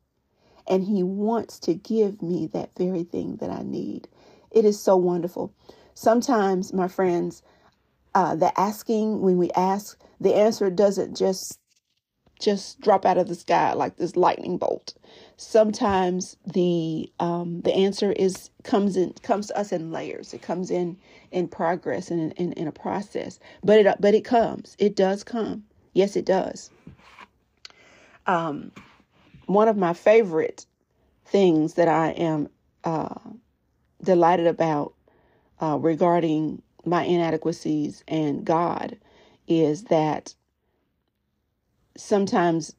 and 0.66 0.84
He 0.84 1.02
wants 1.02 1.58
to 1.60 1.74
give 1.74 2.22
me 2.22 2.46
that 2.48 2.70
very 2.76 3.04
thing 3.04 3.36
that 3.36 3.50
I 3.50 3.62
need. 3.62 4.08
It 4.50 4.64
is 4.64 4.80
so 4.80 4.96
wonderful. 4.96 5.52
Sometimes, 5.94 6.72
my 6.72 6.88
friends, 6.88 7.42
uh, 8.14 8.34
the 8.36 8.58
asking, 8.58 9.20
when 9.20 9.38
we 9.38 9.50
ask, 9.52 9.98
the 10.20 10.34
answer 10.34 10.70
doesn't 10.70 11.16
just 11.16 11.58
just 12.42 12.80
drop 12.80 13.06
out 13.06 13.18
of 13.18 13.28
the 13.28 13.34
sky 13.34 13.72
like 13.72 13.96
this 13.96 14.16
lightning 14.16 14.58
bolt. 14.58 14.94
Sometimes 15.36 16.36
the 16.46 17.10
um, 17.20 17.60
the 17.62 17.72
answer 17.72 18.12
is 18.12 18.50
comes 18.64 18.96
in 18.96 19.12
comes 19.22 19.46
to 19.46 19.58
us 19.58 19.72
in 19.72 19.92
layers. 19.92 20.34
It 20.34 20.42
comes 20.42 20.70
in 20.70 20.98
in 21.30 21.48
progress 21.48 22.10
and 22.10 22.20
in, 22.20 22.30
in, 22.32 22.52
in 22.54 22.68
a 22.68 22.72
process. 22.72 23.38
But 23.62 23.78
it 23.78 23.96
but 24.00 24.14
it 24.14 24.24
comes. 24.24 24.76
It 24.78 24.96
does 24.96 25.24
come. 25.24 25.64
Yes, 25.94 26.16
it 26.16 26.24
does. 26.26 26.70
Um, 28.26 28.72
one 29.46 29.68
of 29.68 29.76
my 29.76 29.92
favorite 29.92 30.66
things 31.26 31.74
that 31.74 31.88
I 31.88 32.10
am 32.10 32.48
uh, 32.84 33.18
delighted 34.02 34.46
about 34.46 34.94
uh, 35.60 35.78
regarding 35.80 36.62
my 36.84 37.04
inadequacies 37.04 38.02
and 38.08 38.44
God 38.44 38.96
is 39.46 39.84
that 39.84 40.34
sometimes 41.96 42.74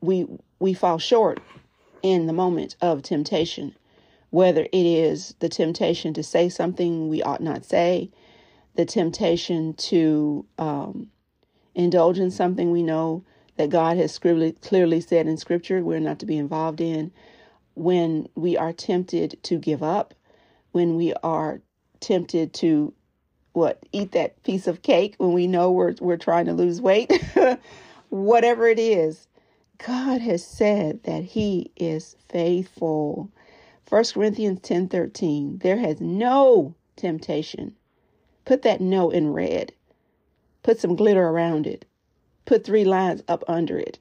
we 0.00 0.26
we 0.58 0.74
fall 0.74 0.98
short 0.98 1.40
in 2.02 2.26
the 2.26 2.32
moment 2.32 2.76
of 2.80 3.02
temptation, 3.02 3.74
whether 4.30 4.62
it 4.64 4.86
is 4.86 5.34
the 5.40 5.48
temptation 5.48 6.14
to 6.14 6.22
say 6.22 6.48
something 6.48 7.08
we 7.08 7.22
ought 7.22 7.42
not 7.42 7.64
say, 7.64 8.10
the 8.76 8.84
temptation 8.84 9.74
to 9.74 10.46
um, 10.58 11.10
indulge 11.74 12.18
in 12.18 12.30
something 12.30 12.70
we 12.70 12.82
know 12.82 13.24
that 13.56 13.70
God 13.70 13.96
has 13.96 14.18
clearly 14.18 15.00
said 15.00 15.26
in 15.26 15.36
Scripture 15.36 15.82
we're 15.82 16.00
not 16.00 16.18
to 16.20 16.26
be 16.26 16.38
involved 16.38 16.80
in, 16.80 17.12
when 17.74 18.28
we 18.34 18.56
are 18.56 18.72
tempted 18.72 19.38
to 19.44 19.58
give 19.58 19.82
up, 19.82 20.14
when 20.72 20.96
we 20.96 21.12
are 21.22 21.60
tempted 22.00 22.54
to 22.54 22.94
what 23.52 23.84
eat 23.92 24.12
that 24.12 24.42
piece 24.44 24.66
of 24.66 24.82
cake 24.82 25.14
when 25.18 25.32
we 25.32 25.46
know 25.46 25.72
we're 25.72 25.94
we're 26.00 26.16
trying 26.16 26.46
to 26.46 26.52
lose 26.52 26.80
weight, 26.80 27.12
whatever 28.10 28.68
it 28.68 28.78
is, 28.78 29.28
God 29.78 30.20
has 30.20 30.44
said 30.44 31.04
that 31.04 31.24
He 31.24 31.72
is 31.76 32.16
faithful. 32.28 33.30
1 33.88 34.04
Corinthians 34.14 34.60
10 34.62 34.88
13, 34.88 35.58
there 35.58 35.78
has 35.78 36.00
no 36.00 36.74
temptation. 36.96 37.74
Put 38.44 38.62
that 38.62 38.80
no 38.80 39.10
in 39.10 39.32
red. 39.32 39.72
Put 40.62 40.78
some 40.78 40.96
glitter 40.96 41.28
around 41.28 41.66
it. 41.66 41.86
Put 42.44 42.64
three 42.64 42.84
lines 42.84 43.22
up 43.28 43.44
under 43.48 43.78
it. 43.78 43.98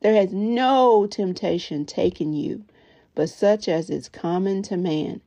There 0.00 0.14
has 0.14 0.32
no 0.32 1.06
temptation 1.06 1.86
taken 1.86 2.32
you, 2.32 2.64
but 3.14 3.30
such 3.30 3.68
as 3.68 3.90
is 3.90 4.08
common 4.08 4.62
to 4.64 4.76
man. 4.76 5.22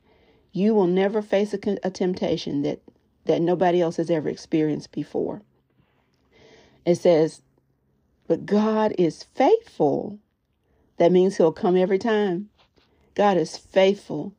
You 0.52 0.74
will 0.74 0.86
never 0.86 1.22
face 1.22 1.54
a, 1.54 1.58
a 1.82 1.90
temptation 1.90 2.62
that, 2.62 2.80
that 3.24 3.42
nobody 3.42 3.80
else 3.80 3.96
has 3.96 4.10
ever 4.10 4.28
experienced 4.28 4.92
before. 4.92 5.42
It 6.84 6.96
says, 6.96 7.42
but 8.30 8.46
God 8.46 8.94
is 8.96 9.24
faithful. 9.34 10.20
That 10.98 11.10
means 11.10 11.36
He'll 11.36 11.50
come 11.50 11.76
every 11.76 11.98
time. 11.98 12.48
God 13.16 13.36
is 13.36 13.56
faithful 13.56 14.36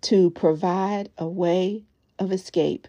to 0.00 0.30
provide 0.30 1.10
a 1.18 1.28
way 1.28 1.84
of 2.18 2.32
escape 2.32 2.88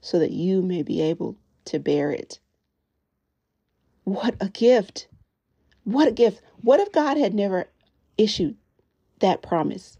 so 0.00 0.18
that 0.18 0.32
you 0.32 0.62
may 0.62 0.82
be 0.82 1.00
able 1.00 1.36
to 1.66 1.78
bear 1.78 2.10
it. 2.10 2.40
What 4.02 4.34
a 4.40 4.48
gift. 4.48 5.06
What 5.84 6.08
a 6.08 6.12
gift. 6.12 6.42
What 6.60 6.80
if 6.80 6.90
God 6.90 7.16
had 7.16 7.34
never 7.34 7.68
issued 8.18 8.56
that 9.20 9.42
promise? 9.42 9.96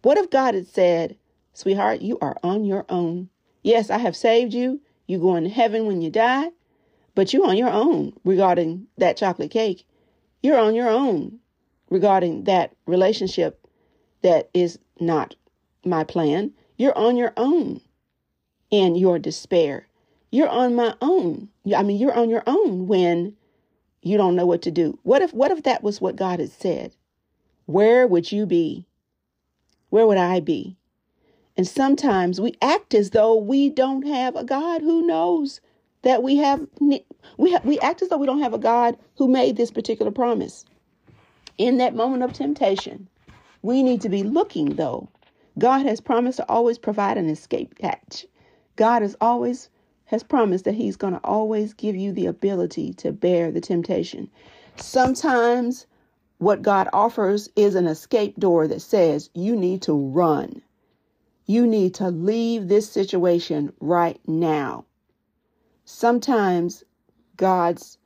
What 0.00 0.16
if 0.16 0.30
God 0.30 0.54
had 0.54 0.68
said, 0.68 1.18
Sweetheart, 1.52 2.00
you 2.00 2.18
are 2.22 2.38
on 2.42 2.64
your 2.64 2.86
own. 2.88 3.28
Yes, 3.62 3.90
I 3.90 3.98
have 3.98 4.16
saved 4.16 4.54
you. 4.54 4.80
You 5.06 5.18
go 5.18 5.36
in 5.36 5.44
heaven 5.44 5.84
when 5.84 6.00
you 6.00 6.08
die, 6.08 6.48
but 7.18 7.32
you're 7.32 7.48
on 7.48 7.56
your 7.56 7.68
own 7.68 8.12
regarding 8.22 8.86
that 8.96 9.16
chocolate 9.16 9.50
cake. 9.50 9.84
You're 10.40 10.56
on 10.56 10.76
your 10.76 10.88
own 10.88 11.40
regarding 11.90 12.44
that 12.44 12.76
relationship 12.86 13.66
that 14.22 14.48
is 14.54 14.78
not 15.00 15.34
my 15.84 16.04
plan. 16.04 16.52
You're 16.76 16.96
on 16.96 17.16
your 17.16 17.32
own 17.36 17.80
in 18.70 18.94
your 18.94 19.18
despair. 19.18 19.88
You're 20.30 20.48
on 20.48 20.76
my 20.76 20.94
own. 21.00 21.48
I 21.76 21.82
mean, 21.82 21.98
you're 21.98 22.14
on 22.14 22.30
your 22.30 22.44
own 22.46 22.86
when 22.86 23.34
you 24.00 24.16
don't 24.16 24.36
know 24.36 24.46
what 24.46 24.62
to 24.62 24.70
do. 24.70 24.96
What 25.02 25.20
if 25.20 25.34
what 25.34 25.50
if 25.50 25.64
that 25.64 25.82
was 25.82 26.00
what 26.00 26.14
God 26.14 26.38
had 26.38 26.52
said? 26.52 26.94
Where 27.66 28.06
would 28.06 28.30
you 28.30 28.46
be? 28.46 28.86
Where 29.90 30.06
would 30.06 30.18
I 30.18 30.38
be? 30.38 30.76
And 31.56 31.66
sometimes 31.66 32.40
we 32.40 32.54
act 32.62 32.94
as 32.94 33.10
though 33.10 33.34
we 33.34 33.70
don't 33.70 34.06
have 34.06 34.36
a 34.36 34.44
God 34.44 34.82
who 34.82 35.04
knows 35.04 35.60
that 36.02 36.22
we 36.22 36.36
have 36.36 36.66
we 37.36 37.52
have, 37.52 37.64
we 37.64 37.78
act 37.80 38.02
as 38.02 38.08
though 38.08 38.18
we 38.18 38.26
don't 38.26 38.42
have 38.42 38.54
a 38.54 38.58
God 38.58 38.96
who 39.16 39.28
made 39.28 39.56
this 39.56 39.70
particular 39.70 40.10
promise. 40.10 40.64
In 41.56 41.78
that 41.78 41.94
moment 41.94 42.22
of 42.22 42.32
temptation, 42.32 43.08
we 43.62 43.82
need 43.82 44.00
to 44.02 44.08
be 44.08 44.22
looking 44.22 44.76
though. 44.76 45.08
God 45.58 45.84
has 45.86 46.00
promised 46.00 46.36
to 46.36 46.48
always 46.48 46.78
provide 46.78 47.18
an 47.18 47.28
escape 47.28 47.80
hatch. 47.80 48.26
God 48.76 49.02
has 49.02 49.16
always 49.20 49.68
has 50.04 50.22
promised 50.22 50.64
that 50.64 50.74
He's 50.74 50.96
going 50.96 51.14
to 51.14 51.20
always 51.24 51.74
give 51.74 51.96
you 51.96 52.12
the 52.12 52.26
ability 52.26 52.94
to 52.94 53.12
bear 53.12 53.50
the 53.50 53.60
temptation. 53.60 54.30
Sometimes 54.76 55.86
what 56.38 56.62
God 56.62 56.88
offers 56.92 57.50
is 57.56 57.74
an 57.74 57.86
escape 57.86 58.38
door 58.38 58.68
that 58.68 58.80
says 58.80 59.30
you 59.34 59.56
need 59.56 59.82
to 59.82 59.92
run. 59.92 60.62
You 61.46 61.66
need 61.66 61.94
to 61.94 62.08
leave 62.10 62.68
this 62.68 62.88
situation 62.88 63.72
right 63.80 64.20
now. 64.26 64.84
Sometimes 65.90 66.84
God's 67.38 67.96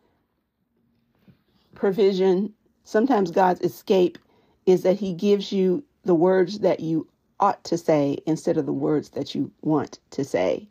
provision, 1.74 2.54
sometimes 2.84 3.32
God's 3.32 3.60
escape 3.62 4.18
is 4.66 4.84
that 4.84 5.00
He 5.00 5.12
gives 5.12 5.50
you 5.50 5.82
the 6.04 6.14
words 6.14 6.60
that 6.60 6.78
you 6.78 7.08
ought 7.40 7.64
to 7.64 7.76
say 7.76 8.18
instead 8.24 8.56
of 8.56 8.66
the 8.66 8.72
words 8.72 9.10
that 9.10 9.34
you 9.34 9.50
want 9.62 9.98
to 10.10 10.22
say. 10.22 10.68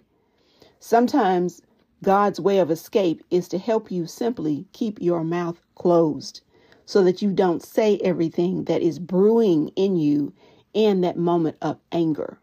Sometimes 0.80 1.62
God's 2.02 2.40
way 2.40 2.60
of 2.60 2.72
escape 2.72 3.22
is 3.30 3.50
to 3.50 3.58
help 3.58 3.92
you 3.92 4.08
simply 4.08 4.66
keep 4.72 4.98
your 5.02 5.26
mouth 5.26 5.62
closed 5.76 6.40
so 6.86 7.04
that 7.04 7.22
you 7.22 7.34
don't 7.34 7.62
say 7.62 7.98
everything 7.98 8.64
that 8.64 8.82
is 8.82 9.00
brewing 9.00 9.68
in 9.76 9.98
you 9.98 10.32
in 10.74 11.02
that 11.02 11.18
moment 11.18 11.58
of 11.62 11.78
anger. 11.92 12.40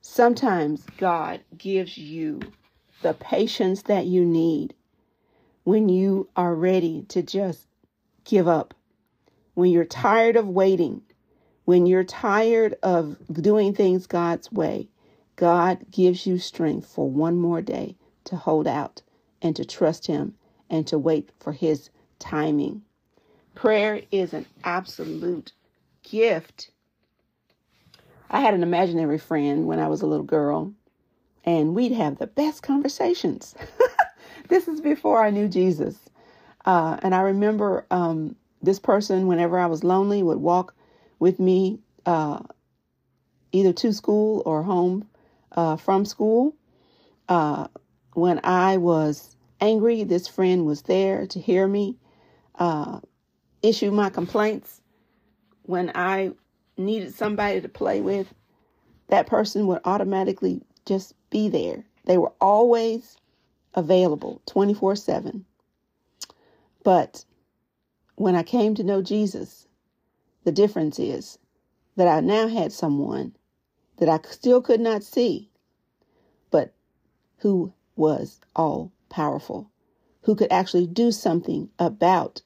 Sometimes 0.00 0.84
God 0.98 1.40
gives 1.56 1.96
you 1.96 2.40
the 3.02 3.14
patience 3.14 3.82
that 3.82 4.06
you 4.06 4.24
need 4.24 4.74
when 5.64 5.88
you 5.88 6.28
are 6.36 6.54
ready 6.54 7.04
to 7.08 7.22
just 7.22 7.66
give 8.24 8.48
up, 8.48 8.74
when 9.54 9.70
you're 9.70 9.84
tired 9.84 10.36
of 10.36 10.48
waiting, 10.48 11.02
when 11.64 11.86
you're 11.86 12.04
tired 12.04 12.76
of 12.82 13.16
doing 13.32 13.74
things 13.74 14.06
God's 14.06 14.52
way. 14.52 14.88
God 15.36 15.86
gives 15.90 16.26
you 16.26 16.38
strength 16.38 16.86
for 16.86 17.10
one 17.10 17.36
more 17.38 17.62
day 17.62 17.96
to 18.24 18.36
hold 18.36 18.66
out 18.68 19.02
and 19.42 19.56
to 19.56 19.64
trust 19.64 20.06
Him 20.06 20.34
and 20.70 20.86
to 20.88 20.98
wait 20.98 21.30
for 21.40 21.52
His 21.52 21.90
timing. 22.18 22.82
Prayer 23.54 24.02
is 24.12 24.34
an 24.34 24.46
absolute 24.64 25.52
gift 26.02 26.70
I 28.30 28.40
had 28.40 28.54
an 28.54 28.62
imaginary 28.64 29.18
friend 29.18 29.66
when 29.66 29.78
I 29.78 29.88
was 29.88 30.02
a 30.02 30.06
little 30.06 30.24
girl, 30.26 30.72
and 31.44 31.74
we'd 31.74 31.92
have 31.92 32.18
the 32.18 32.26
best 32.26 32.62
conversations. 32.62 33.54
this 34.48 34.66
is 34.68 34.80
before 34.80 35.22
I 35.22 35.30
knew 35.30 35.48
Jesus. 35.48 35.98
Uh, 36.64 36.98
and 37.02 37.14
I 37.14 37.20
remember 37.20 37.86
um, 37.90 38.36
this 38.62 38.78
person, 38.78 39.26
whenever 39.26 39.58
I 39.58 39.66
was 39.66 39.84
lonely, 39.84 40.22
would 40.22 40.38
walk 40.38 40.74
with 41.18 41.38
me 41.38 41.80
uh, 42.06 42.40
either 43.52 43.72
to 43.72 43.92
school 43.92 44.42
or 44.46 44.62
home 44.62 45.06
uh, 45.52 45.76
from 45.76 46.04
school. 46.04 46.54
Uh, 47.28 47.68
when 48.14 48.40
I 48.44 48.78
was 48.78 49.36
angry, 49.60 50.04
this 50.04 50.26
friend 50.26 50.66
was 50.66 50.82
there 50.82 51.26
to 51.26 51.40
hear 51.40 51.66
me 51.66 51.96
uh, 52.58 53.00
issue 53.62 53.90
my 53.90 54.10
complaints. 54.10 54.80
When 55.62 55.92
I 55.94 56.32
needed 56.76 57.14
somebody 57.14 57.60
to 57.60 57.68
play 57.68 58.00
with, 58.00 58.32
that 59.08 59.26
person 59.26 59.66
would 59.66 59.80
automatically 59.84 60.62
just 60.86 61.14
be 61.34 61.48
there. 61.48 61.84
They 62.06 62.16
were 62.16 62.32
always 62.40 63.16
available 63.74 64.40
24 64.46 64.94
7. 64.94 65.44
But 66.84 67.24
when 68.14 68.36
I 68.36 68.44
came 68.44 68.76
to 68.76 68.84
know 68.84 69.02
Jesus, 69.02 69.66
the 70.44 70.52
difference 70.52 71.00
is 71.00 71.38
that 71.96 72.06
I 72.06 72.20
now 72.20 72.46
had 72.46 72.72
someone 72.72 73.34
that 73.96 74.08
I 74.08 74.20
still 74.30 74.62
could 74.62 74.80
not 74.80 75.02
see, 75.02 75.50
but 76.52 76.72
who 77.38 77.72
was 77.96 78.40
all 78.54 78.92
powerful, 79.08 79.72
who 80.22 80.36
could 80.36 80.52
actually 80.52 80.86
do 80.86 81.10
something 81.10 81.68
about 81.80 82.42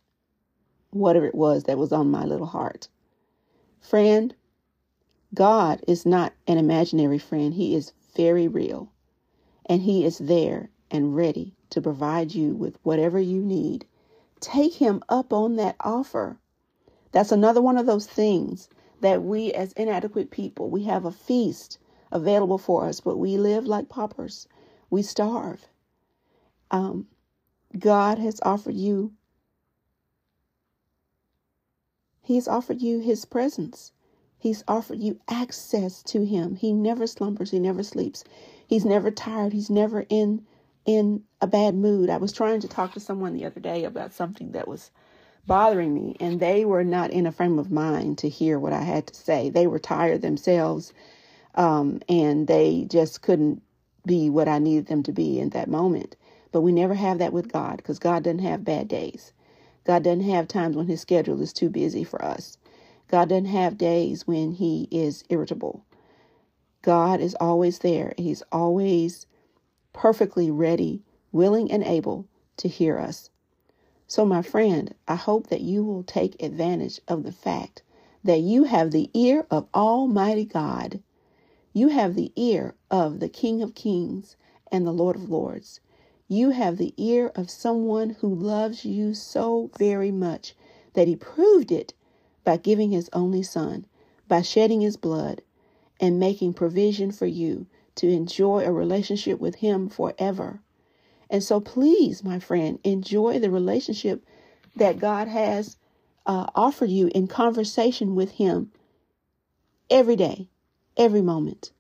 whatever 0.93 1.27
it 1.27 1.35
was 1.35 1.65
that 1.65 1.77
was 1.77 1.93
on 1.93 2.11
my 2.11 2.25
little 2.25 2.47
heart. 2.47 2.89
Friend, 3.83 4.35
God 5.35 5.85
is 5.87 6.07
not 6.07 6.33
an 6.47 6.57
imaginary 6.57 7.19
friend. 7.19 7.53
He 7.53 7.75
is 7.75 7.93
very 8.19 8.49
real. 8.49 8.93
And 9.67 9.83
He 9.83 10.05
is 10.05 10.19
there 10.19 10.71
and 10.91 11.17
ready 11.17 11.57
to 11.71 11.83
provide 11.83 12.35
you 12.35 12.55
with 12.57 12.79
whatever 12.85 13.21
you 13.21 13.43
need. 13.43 13.87
Take 14.41 14.75
Him 14.75 15.03
up 15.09 15.33
on 15.33 15.57
that 15.57 15.77
offer. 15.81 16.39
That's 17.13 17.33
another 17.33 17.63
one 17.63 17.79
of 17.79 17.87
those 17.87 18.07
things 18.07 18.69
that 19.03 19.23
we, 19.25 19.53
as 19.55 19.73
inadequate 19.75 20.31
people, 20.31 20.71
we 20.71 20.85
have 20.85 21.07
a 21.07 21.13
feast 21.13 21.79
available 22.13 22.59
for 22.59 22.87
us, 22.87 23.01
but 23.01 23.19
we 23.19 23.39
live 23.39 23.67
like 23.67 23.89
paupers. 23.91 24.49
We 24.91 25.03
starve. 25.03 25.67
Um, 26.71 27.09
God 27.79 28.19
has 28.19 28.41
offered 28.45 28.77
you 28.77 29.13
He's 32.23 32.49
offered 32.49 32.83
you 32.83 33.01
his 33.01 33.25
presence. 33.25 33.93
He's 34.39 34.65
offered 34.69 35.01
you 35.01 35.21
access 35.29 36.03
to 36.05 36.25
him. 36.25 36.57
He 36.57 36.73
never 36.73 37.07
slumbers, 37.07 37.51
he 37.51 37.59
never 37.59 37.83
sleeps. 37.83 38.25
He's 38.67 38.85
never 38.85 39.11
tired, 39.11 39.53
he's 39.53 39.71
never 39.71 40.07
in 40.09 40.47
in 40.87 41.25
a 41.43 41.47
bad 41.47 41.75
mood. 41.75 42.11
I 42.11 42.19
was 42.19 42.33
trying 42.33 42.61
to 42.61 42.69
talk 42.69 42.95
to 42.95 43.01
someone 43.01 43.35
the 43.35 43.45
other 43.47 43.61
day 43.61 43.85
about 43.85 44.13
something 44.15 44.53
that 44.53 44.69
was 44.69 44.91
bothering 45.47 45.95
me 45.95 46.17
and 46.21 46.41
they 46.41 46.65
were 46.65 46.85
not 46.85 47.11
in 47.11 47.27
a 47.27 47.33
frame 47.33 47.59
of 47.59 47.71
mind 47.71 48.19
to 48.19 48.29
hear 48.29 48.59
what 48.59 48.73
I 48.73 48.83
had 48.83 49.07
to 49.09 49.15
say. 49.15 49.51
They 49.51 49.67
were 49.67 49.79
tired 49.81 50.23
themselves 50.23 50.93
um, 51.55 52.01
and 52.09 52.47
they 52.47 52.87
just 52.91 53.23
couldn't 53.23 53.63
be 54.07 54.31
what 54.31 54.49
I 54.49 54.59
needed 54.59 54.87
them 54.87 55.03
to 55.05 55.13
be 55.13 55.39
in 55.41 55.51
that 55.51 55.69
moment. 55.69 56.17
But 56.53 56.63
we 56.63 56.73
never 56.73 56.95
have 56.95 57.19
that 57.19 57.33
with 57.33 57.53
God 57.53 57.79
because 57.79 57.99
God 57.99 58.25
doesn't 58.25 58.41
have 58.41 58.65
bad 58.65 58.89
days. 58.89 59.33
God 59.85 60.05
doesn't 60.05 60.29
have 60.29 60.49
times 60.49 60.77
when 60.77 60.87
his 60.87 61.01
schedule 61.01 61.41
is 61.43 61.53
too 61.53 61.71
busy 61.71 62.05
for 62.05 62.25
us. 62.25 62.59
God 63.09 63.31
doesn't 63.31 63.47
have 63.47 63.79
days 63.79 64.27
when 64.27 64.53
he 64.53 64.89
is 64.91 65.25
irritable. 65.31 65.85
God 66.83 67.21
is 67.21 67.37
always 67.41 67.81
there. 67.81 68.15
He's 68.19 68.43
always 68.53 69.27
perfectly 69.93 70.51
ready, 70.51 71.03
willing, 71.33 71.71
and 71.73 71.85
able 71.85 72.27
to 72.59 72.69
hear 72.69 72.99
us. 72.99 73.31
So, 74.07 74.25
my 74.27 74.43
friend, 74.43 74.95
I 75.09 75.17
hope 75.17 75.49
that 75.49 75.63
you 75.63 75.85
will 75.85 76.03
take 76.05 76.43
advantage 76.43 77.01
of 77.09 77.25
the 77.25 77.33
fact 77.33 77.83
that 78.25 78.41
you 78.41 78.65
have 78.65 78.91
the 78.91 79.11
ear 79.15 79.47
of 79.51 79.69
Almighty 79.75 80.45
God. 80.47 81.03
You 81.73 81.89
have 81.89 82.15
the 82.17 82.33
ear 82.37 82.75
of 82.91 83.21
the 83.21 83.29
King 83.29 83.63
of 83.63 83.75
Kings 83.75 84.37
and 84.73 84.87
the 84.87 84.93
Lord 84.93 85.17
of 85.17 85.31
Lords. 85.31 85.81
You 86.29 86.51
have 86.51 86.79
the 86.79 86.95
ear 86.97 87.33
of 87.37 87.51
someone 87.51 88.11
who 88.21 88.35
loves 88.35 88.85
you 88.85 89.15
so 89.15 89.71
very 89.79 90.11
much 90.13 90.55
that 90.95 91.09
he 91.09 91.17
proved 91.17 91.73
it 91.73 91.95
by 92.49 92.57
giving 92.57 92.91
his 92.93 93.11
only 93.13 93.43
son, 93.43 93.85
by 94.27 94.41
shedding 94.41 94.81
his 94.81 94.97
blood, 94.97 95.43
and 96.01 96.19
making 96.19 96.55
provision 96.55 97.13
for 97.13 97.27
you 97.27 97.67
to 97.95 98.09
enjoy 98.09 98.65
a 98.65 98.73
relationship 98.73 99.39
with 99.39 99.57
him 99.57 99.87
forever. 99.87 100.59
And 101.29 101.45
so, 101.45 101.61
please, 101.61 102.25
my 102.25 102.39
friend, 102.39 102.79
enjoy 102.85 103.39
the 103.39 103.51
relationship 103.51 104.25
that 104.77 104.99
God 104.99 105.29
has 105.29 105.77
uh, 106.25 106.47
offered 106.55 106.89
you 106.89 107.11
in 107.15 107.27
conversation 107.27 108.15
with 108.15 108.31
him 108.31 108.73
every 109.91 110.17
day, 110.17 110.49
every 110.97 111.21
moment. 111.21 111.73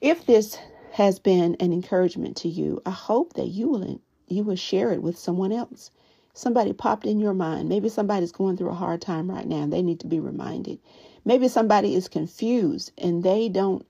If 0.00 0.24
this 0.24 0.56
has 0.92 1.18
been 1.18 1.56
an 1.58 1.72
encouragement 1.72 2.36
to 2.36 2.48
you, 2.48 2.80
I 2.86 2.92
hope 2.92 3.32
that 3.32 3.48
you 3.48 3.70
will 3.70 4.00
you 4.28 4.44
will 4.44 4.54
share 4.54 4.92
it 4.92 5.02
with 5.02 5.18
someone 5.18 5.50
else. 5.50 5.90
Somebody 6.34 6.72
popped 6.72 7.06
in 7.06 7.20
your 7.20 7.32
mind. 7.32 7.68
Maybe 7.68 7.88
somebody's 7.88 8.32
going 8.32 8.56
through 8.56 8.70
a 8.70 8.74
hard 8.74 9.00
time 9.00 9.30
right 9.30 9.46
now 9.46 9.62
and 9.62 9.72
they 9.72 9.82
need 9.82 10.00
to 10.00 10.06
be 10.08 10.18
reminded. 10.20 10.80
Maybe 11.24 11.48
somebody 11.48 11.94
is 11.94 12.08
confused 12.08 12.92
and 12.98 13.22
they 13.22 13.48
don't 13.48 13.86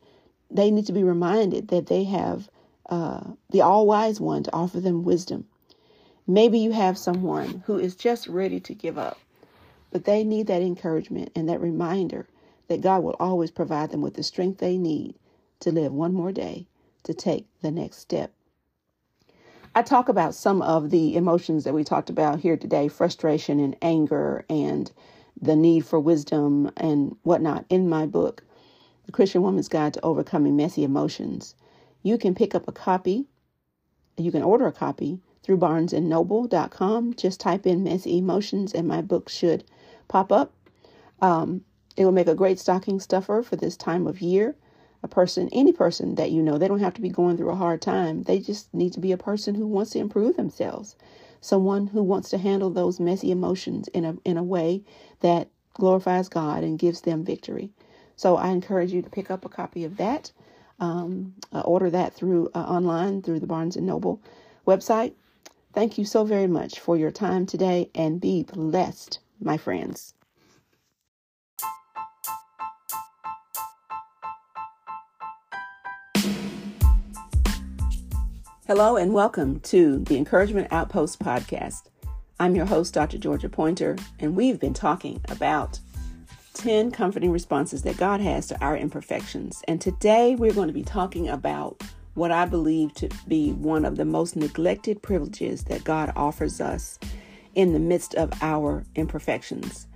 they 0.50 0.70
need 0.70 0.86
to 0.86 0.92
be 0.92 1.02
reminded 1.02 1.68
that 1.68 1.86
they 1.86 2.04
have 2.04 2.48
uh, 2.90 3.32
the 3.50 3.62
all 3.62 3.86
wise 3.86 4.20
one 4.20 4.42
to 4.44 4.52
offer 4.52 4.78
them 4.78 5.02
wisdom. 5.02 5.46
Maybe 6.26 6.58
you 6.58 6.72
have 6.72 6.98
someone 6.98 7.62
who 7.66 7.78
is 7.78 7.96
just 7.96 8.28
ready 8.28 8.60
to 8.60 8.74
give 8.74 8.98
up, 8.98 9.18
but 9.90 10.04
they 10.04 10.22
need 10.22 10.46
that 10.46 10.62
encouragement 10.62 11.30
and 11.34 11.48
that 11.48 11.60
reminder 11.60 12.28
that 12.68 12.82
God 12.82 13.02
will 13.02 13.16
always 13.18 13.50
provide 13.50 13.90
them 13.90 14.02
with 14.02 14.14
the 14.14 14.22
strength 14.22 14.58
they 14.58 14.78
need 14.78 15.16
to 15.60 15.72
live 15.72 15.92
one 15.92 16.14
more 16.14 16.32
day 16.32 16.66
to 17.04 17.14
take 17.14 17.46
the 17.62 17.70
next 17.70 17.98
step. 17.98 18.32
I 19.76 19.82
talk 19.82 20.08
about 20.08 20.36
some 20.36 20.62
of 20.62 20.90
the 20.90 21.16
emotions 21.16 21.64
that 21.64 21.74
we 21.74 21.82
talked 21.82 22.08
about 22.08 22.38
here 22.38 22.56
today 22.56 22.86
frustration 22.86 23.58
and 23.58 23.74
anger 23.82 24.44
and 24.48 24.90
the 25.40 25.56
need 25.56 25.84
for 25.84 25.98
wisdom 25.98 26.70
and 26.76 27.16
whatnot 27.24 27.64
in 27.68 27.88
my 27.88 28.06
book, 28.06 28.44
The 29.06 29.12
Christian 29.12 29.42
Woman's 29.42 29.66
Guide 29.66 29.94
to 29.94 30.04
Overcoming 30.04 30.54
Messy 30.54 30.84
Emotions. 30.84 31.56
You 32.04 32.18
can 32.18 32.36
pick 32.36 32.54
up 32.54 32.68
a 32.68 32.72
copy, 32.72 33.26
you 34.16 34.30
can 34.30 34.44
order 34.44 34.68
a 34.68 34.72
copy 34.72 35.20
through 35.42 35.58
barnesandnoble.com. 35.58 37.14
Just 37.14 37.40
type 37.40 37.66
in 37.66 37.82
messy 37.82 38.18
emotions 38.18 38.72
and 38.74 38.86
my 38.86 39.02
book 39.02 39.28
should 39.28 39.64
pop 40.06 40.30
up. 40.30 40.52
Um, 41.20 41.64
it 41.96 42.04
will 42.04 42.12
make 42.12 42.28
a 42.28 42.34
great 42.36 42.60
stocking 42.60 43.00
stuffer 43.00 43.42
for 43.42 43.56
this 43.56 43.76
time 43.76 44.06
of 44.06 44.20
year 44.20 44.54
a 45.04 45.08
person, 45.08 45.50
any 45.52 45.70
person 45.70 46.14
that 46.14 46.32
you 46.32 46.42
know, 46.42 46.56
they 46.56 46.66
don't 46.66 46.80
have 46.80 46.94
to 46.94 47.02
be 47.02 47.10
going 47.10 47.36
through 47.36 47.50
a 47.50 47.54
hard 47.54 47.82
time. 47.82 48.22
They 48.22 48.38
just 48.40 48.72
need 48.72 48.94
to 48.94 49.00
be 49.00 49.12
a 49.12 49.18
person 49.18 49.54
who 49.54 49.66
wants 49.66 49.90
to 49.90 49.98
improve 49.98 50.36
themselves, 50.36 50.96
someone 51.42 51.88
who 51.88 52.02
wants 52.02 52.30
to 52.30 52.38
handle 52.38 52.70
those 52.70 52.98
messy 52.98 53.30
emotions 53.30 53.86
in 53.88 54.06
a 54.06 54.16
in 54.24 54.38
a 54.38 54.42
way 54.42 54.82
that 55.20 55.48
glorifies 55.74 56.30
God 56.30 56.64
and 56.64 56.78
gives 56.78 57.02
them 57.02 57.22
victory. 57.22 57.70
So 58.16 58.36
I 58.36 58.48
encourage 58.48 58.92
you 58.92 59.02
to 59.02 59.10
pick 59.10 59.30
up 59.30 59.44
a 59.44 59.50
copy 59.50 59.84
of 59.84 59.98
that. 59.98 60.32
Um, 60.80 61.34
uh, 61.52 61.60
order 61.60 61.88
that 61.90 62.14
through 62.14 62.50
uh, 62.52 62.58
online 62.58 63.22
through 63.22 63.38
the 63.38 63.46
Barnes 63.46 63.76
and 63.76 63.86
Noble 63.86 64.20
website. 64.66 65.12
Thank 65.72 65.98
you 65.98 66.04
so 66.04 66.24
very 66.24 66.48
much 66.48 66.80
for 66.80 66.96
your 66.96 67.12
time 67.12 67.46
today 67.46 67.90
and 67.94 68.20
be 68.20 68.42
blessed, 68.42 69.20
my 69.40 69.56
friends. 69.56 70.14
Hello 78.66 78.96
and 78.96 79.12
welcome 79.12 79.60
to 79.60 79.98
the 79.98 80.16
Encouragement 80.16 80.68
Outpost 80.70 81.20
podcast. 81.20 81.90
I'm 82.40 82.56
your 82.56 82.64
host, 82.64 82.94
Dr. 82.94 83.18
Georgia 83.18 83.50
Pointer, 83.50 83.94
and 84.18 84.34
we've 84.34 84.58
been 84.58 84.72
talking 84.72 85.20
about 85.28 85.78
10 86.54 86.90
comforting 86.90 87.30
responses 87.30 87.82
that 87.82 87.98
God 87.98 88.22
has 88.22 88.46
to 88.46 88.64
our 88.64 88.74
imperfections. 88.74 89.62
And 89.68 89.82
today 89.82 90.34
we're 90.34 90.54
going 90.54 90.68
to 90.68 90.72
be 90.72 90.82
talking 90.82 91.28
about 91.28 91.82
what 92.14 92.32
I 92.32 92.46
believe 92.46 92.94
to 92.94 93.10
be 93.28 93.52
one 93.52 93.84
of 93.84 93.96
the 93.96 94.06
most 94.06 94.34
neglected 94.34 95.02
privileges 95.02 95.64
that 95.64 95.84
God 95.84 96.10
offers 96.16 96.58
us 96.58 96.98
in 97.54 97.74
the 97.74 97.78
midst 97.78 98.14
of 98.14 98.32
our 98.40 98.86
imperfections. 98.94 99.88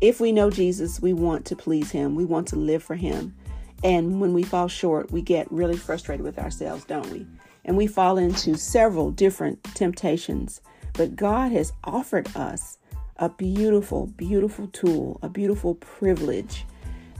If 0.00 0.20
we 0.20 0.30
know 0.30 0.48
Jesus, 0.48 1.02
we 1.02 1.12
want 1.12 1.44
to 1.46 1.56
please 1.56 1.90
Him, 1.90 2.14
we 2.14 2.24
want 2.24 2.46
to 2.48 2.56
live 2.56 2.84
for 2.84 2.94
Him. 2.94 3.34
And 3.82 4.20
when 4.20 4.32
we 4.32 4.44
fall 4.44 4.68
short, 4.68 5.10
we 5.10 5.22
get 5.22 5.50
really 5.50 5.76
frustrated 5.76 6.22
with 6.24 6.38
ourselves, 6.38 6.84
don't 6.84 7.10
we? 7.10 7.26
And 7.64 7.76
we 7.76 7.86
fall 7.86 8.18
into 8.18 8.56
several 8.56 9.10
different 9.10 9.62
temptations. 9.74 10.60
But 10.94 11.16
God 11.16 11.52
has 11.52 11.72
offered 11.84 12.28
us 12.36 12.78
a 13.16 13.28
beautiful, 13.28 14.06
beautiful 14.06 14.68
tool, 14.68 15.18
a 15.22 15.28
beautiful 15.28 15.76
privilege 15.76 16.66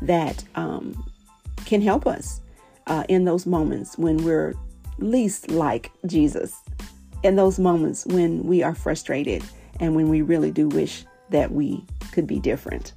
that 0.00 0.44
um, 0.55 1.05
can 1.64 1.81
help 1.81 2.07
us 2.07 2.40
uh, 2.87 3.05
in 3.09 3.24
those 3.24 3.46
moments 3.46 3.96
when 3.96 4.18
we're 4.18 4.55
least 4.98 5.50
like 5.50 5.92
Jesus, 6.07 6.61
in 7.22 7.37
those 7.37 7.59
moments 7.59 8.05
when 8.07 8.42
we 8.44 8.62
are 8.62 8.74
frustrated 8.74 9.44
and 9.81 9.94
when 9.94 10.09
we 10.09 10.22
really 10.22 10.50
do 10.50 10.68
wish 10.68 11.05
that 11.31 11.52
we 11.52 11.85
could 12.12 12.26
be 12.26 12.38
different. 12.38 12.92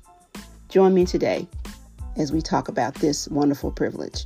Join 0.69 0.93
me 0.93 1.05
today 1.05 1.47
as 2.17 2.31
we 2.31 2.41
talk 2.41 2.67
about 2.67 2.95
this 2.95 3.27
wonderful 3.27 3.71
privilege. 3.71 4.23